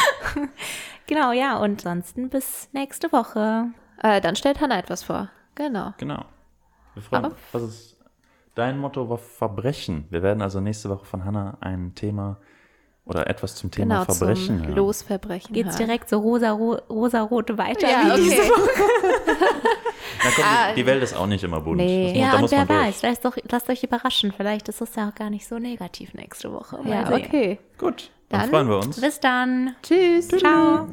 [1.06, 3.66] genau, ja, und ansonsten bis nächste Woche.
[4.02, 5.30] Äh, dann stellt Hannah etwas vor.
[5.54, 5.94] Genau.
[5.98, 6.24] Genau.
[6.94, 7.34] Wir freuen uns.
[7.52, 7.96] Was ist
[8.54, 10.06] dein Motto war Verbrechen?
[10.10, 12.38] Wir werden also nächste Woche von Hannah ein Thema
[13.06, 14.74] oder etwas zum Thema Genau, Verbrechen zum hören.
[14.76, 15.54] Losverbrechen.
[15.54, 15.86] Geht's hören.
[15.86, 17.88] direkt so rosa, ro rosa-rote weiter?
[17.88, 18.50] Ja, wie diese okay.
[20.24, 21.76] Na komm, die, die Welt ist auch nicht immer bunt.
[21.78, 22.08] Nee.
[22.08, 24.32] Muss- Ja, da und wer weiß, lasst, doch, lasst euch überraschen.
[24.36, 26.78] Vielleicht ist es ja auch gar nicht so negativ nächste Woche.
[26.82, 27.24] Mal Ja, sehen.
[27.26, 27.58] okay.
[27.78, 29.00] Gut, dann, Dann freuen wir uns.
[29.00, 29.76] Bis dann.
[29.82, 30.28] Tschüss.
[30.28, 30.88] Ciao.